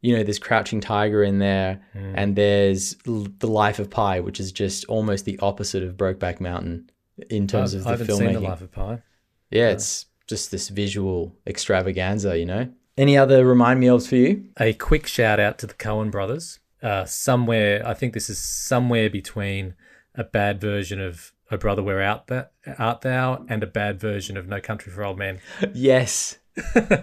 [0.00, 2.12] you know there's Crouching Tiger in there, mm.
[2.14, 6.40] and there's L- The Life of Pi, which is just almost the opposite of Brokeback
[6.40, 6.90] Mountain
[7.30, 8.18] in terms I've, of the I haven't filmmaking.
[8.18, 9.02] Seen the Life of Pi.
[9.50, 9.72] Yeah, no.
[9.72, 12.68] it's just this visual extravaganza, you know.
[12.96, 14.44] Any other remind me ofs for you?
[14.60, 17.82] A quick shout out to the Coen brothers uh, somewhere.
[17.86, 19.74] I think this is somewhere between
[20.14, 22.46] a bad version of "Oh Brother, Where Art Thou,"
[22.78, 25.40] art thou and a bad version of "No Country for Old Men."
[25.74, 26.38] Yes,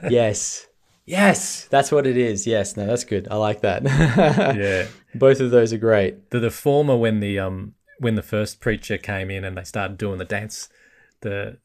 [0.09, 0.67] yes,
[1.05, 1.65] yes.
[1.65, 2.45] That's what it is.
[2.47, 3.27] Yes, no, that's good.
[3.29, 3.83] I like that.
[4.57, 6.29] yeah, both of those are great.
[6.31, 9.97] The the former when the um when the first preacher came in and they started
[9.97, 10.69] doing the dance,
[11.21, 11.57] the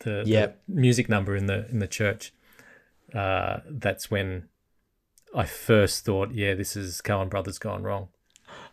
[0.00, 0.60] the, yep.
[0.66, 2.32] the music number in the in the church.
[3.14, 4.48] Uh, that's when
[5.34, 8.08] I first thought, yeah, this is Coen Brothers gone wrong.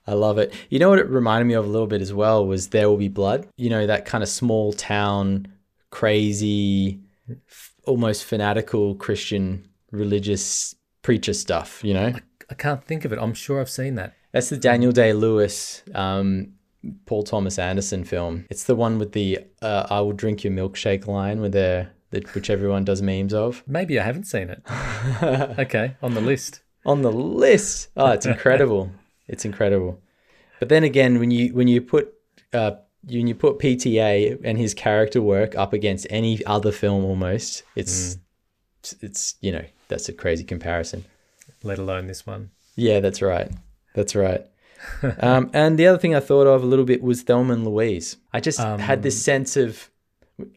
[0.08, 0.54] I love it.
[0.70, 2.98] You know what it reminded me of a little bit as well was There Will
[2.98, 3.48] Be Blood.
[3.58, 5.48] You know, that kind of small town,
[5.90, 7.00] crazy,
[7.30, 12.08] f- almost fanatical Christian religious preacher stuff, you know?
[12.08, 13.20] I, I, can't think of it.
[13.22, 14.16] I'm sure I've seen that.
[14.32, 16.54] That's the Daniel Day Lewis, um,
[17.06, 18.46] Paul Thomas Anderson film.
[18.50, 22.34] It's the one with the uh, I will drink your milkshake line where they're that
[22.34, 23.64] which everyone does memes of.
[23.68, 24.62] Maybe I haven't seen it.
[25.60, 26.62] okay, on the list.
[26.86, 27.90] On the list.
[27.98, 28.92] Oh, it's incredible.
[29.28, 30.02] it's incredible.
[30.60, 32.14] But then again, when you when you put
[32.54, 32.72] uh,
[33.08, 38.16] when you put PTA and his character work up against any other film, almost it's
[38.16, 38.20] mm.
[38.80, 41.06] it's, it's you know that's a crazy comparison.
[41.64, 42.52] Let alone this one.
[42.76, 43.52] Yeah, that's right.
[43.94, 44.46] That's right.
[45.20, 48.18] um, and the other thing I thought of a little bit was Thelma and Louise.
[48.32, 49.90] I just um, had this sense of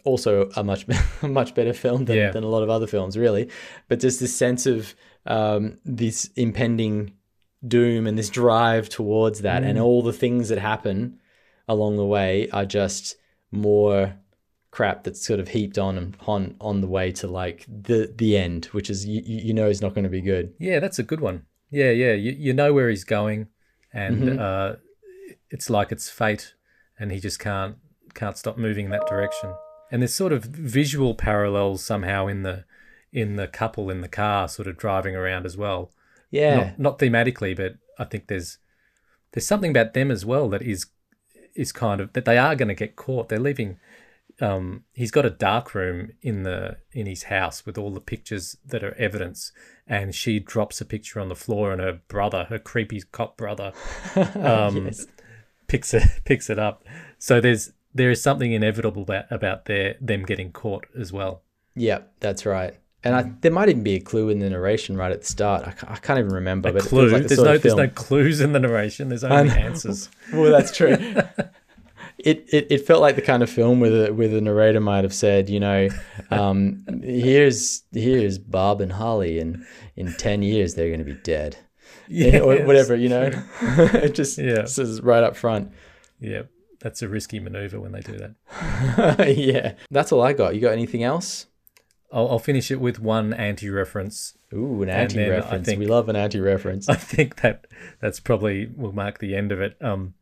[0.04, 0.86] also a much
[1.22, 2.30] much better film than, yeah.
[2.30, 3.48] than a lot of other films, really.
[3.88, 4.94] But just this sense of
[5.26, 7.14] um, this impending
[7.66, 9.66] doom and this drive towards that, mm.
[9.66, 11.18] and all the things that happen
[11.68, 13.16] along the way are just
[13.50, 14.14] more
[14.70, 18.66] crap that's sort of heaped on on on the way to like the the end,
[18.66, 20.52] which is you, you know is not going to be good.
[20.58, 21.46] Yeah, that's a good one.
[21.70, 23.48] Yeah, yeah, you you know where he's going,
[23.92, 24.38] and mm-hmm.
[24.38, 26.54] uh, it's like it's fate,
[26.98, 27.76] and he just can't
[28.12, 29.54] can't stop moving in that direction
[29.90, 32.64] and there's sort of visual parallels somehow in the
[33.12, 35.90] in the couple in the car, sort of driving around as well.
[36.30, 36.56] Yeah.
[36.56, 38.58] Not, not thematically, but I think there's
[39.32, 40.86] there's something about them as well that is
[41.54, 43.28] is kind of that they are going to get caught.
[43.28, 43.78] They're leaving.
[44.40, 48.56] Um, he's got a dark room in the in his house with all the pictures
[48.64, 49.52] that are evidence,
[49.86, 53.72] and she drops a picture on the floor, and her brother, her creepy cop brother,
[54.36, 55.06] um, Yes.
[55.66, 56.84] picks it picks it up.
[57.18, 61.42] So there's there is something inevitable about about their them getting caught as well.
[61.74, 62.74] Yeah, that's right.
[63.02, 65.66] And I, there might even be a clue in the narration right at the start.
[65.66, 66.68] I, ca- I can't even remember.
[66.68, 67.08] A but clue.
[67.08, 69.08] like the there's no there's no clues in the narration.
[69.08, 70.10] There's only answers.
[70.34, 70.96] well, that's true.
[72.18, 75.04] it, it it felt like the kind of film where the where the narrator might
[75.04, 75.88] have said, you know,
[76.30, 79.64] um, here's here's Bob and Holly, and
[79.96, 81.56] in ten years they're going to be dead,
[82.08, 83.30] Yeah, or whatever, you know.
[83.62, 84.66] it just Yeah.
[84.66, 85.72] says right up front.
[86.20, 86.42] Yeah,
[86.80, 89.28] that's a risky maneuver when they do that.
[89.36, 90.54] yeah, that's all I got.
[90.54, 91.46] You got anything else?
[92.12, 94.34] I'll, I'll finish it with one anti-reference.
[94.52, 95.66] Ooh, an And then I anti-reference.
[95.66, 96.88] think- we love an anti-reference.
[96.88, 97.66] I think that
[98.00, 99.76] that's probably will mark the end of it.
[99.80, 100.14] Um,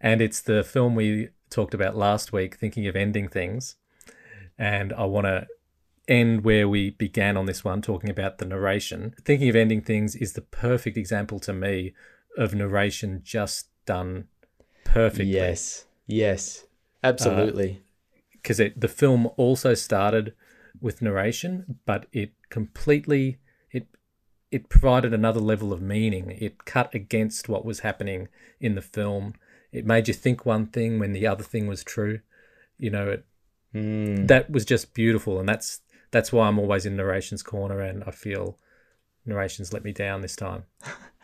[0.00, 3.76] and it's the film we talked about last week, thinking of ending things.
[4.58, 5.46] And I want to
[6.08, 9.14] end where we began on this one, talking about the narration.
[9.24, 11.94] Thinking of ending things is the perfect example to me
[12.36, 14.26] of narration just done
[14.84, 15.26] perfectly.
[15.32, 16.64] Yes, yes,
[17.02, 17.82] absolutely.
[18.32, 20.34] because it the film also started
[20.80, 23.38] with narration, but it completely
[23.70, 23.86] it
[24.50, 26.30] it provided another level of meaning.
[26.30, 28.28] It cut against what was happening
[28.60, 29.34] in the film.
[29.72, 32.20] It made you think one thing when the other thing was true.
[32.78, 33.24] You know, it,
[33.74, 34.26] Mm.
[34.28, 35.80] that was just beautiful, and that's
[36.10, 38.58] that's why I'm always in narration's corner, and I feel
[39.26, 40.64] narration's let me down this time.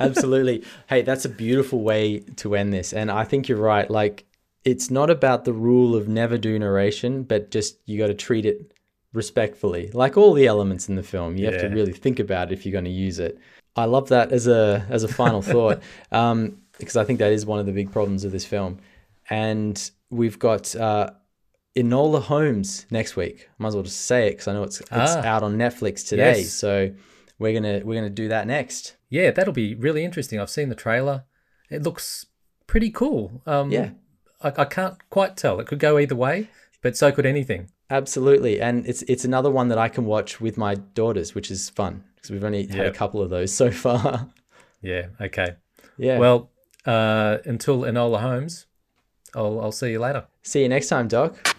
[0.00, 0.64] Absolutely.
[0.88, 2.92] Hey, that's a beautiful way to end this.
[2.92, 3.90] And I think you're right.
[3.90, 4.24] Like,
[4.64, 8.46] it's not about the rule of never do narration, but just you got to treat
[8.46, 8.72] it
[9.12, 9.90] respectfully.
[9.92, 12.64] Like all the elements in the film, you have to really think about it if
[12.64, 13.38] you're going to use it.
[13.76, 17.44] I love that as a as a final thought, um, because I think that is
[17.44, 18.78] one of the big problems of this film.
[19.30, 21.10] And we've got uh,
[21.76, 23.48] Enola Holmes next week.
[23.58, 25.24] Might as well just say it because I know it's it's Ah.
[25.24, 26.38] out on Netflix today.
[26.38, 26.50] Yes.
[26.52, 26.92] So
[27.38, 28.96] we're gonna we're gonna do that next.
[29.14, 30.40] Yeah, that'll be really interesting.
[30.40, 31.22] I've seen the trailer.
[31.70, 32.26] It looks
[32.66, 33.42] pretty cool.
[33.46, 33.90] Um, Yeah.
[34.42, 35.60] I, I can't quite tell.
[35.60, 36.48] It could go either way,
[36.82, 37.70] but so could anything.
[37.90, 41.70] Absolutely, and it's it's another one that I can watch with my daughters, which is
[41.70, 44.30] fun because we've only had a couple of those so far.
[44.82, 45.06] Yeah.
[45.20, 45.50] Okay.
[45.96, 46.18] yeah.
[46.18, 46.50] Well,
[46.84, 48.66] uh, until Enola Holmes,
[49.34, 50.26] I'll I'll see you later.
[50.42, 51.53] see you next time, Doc.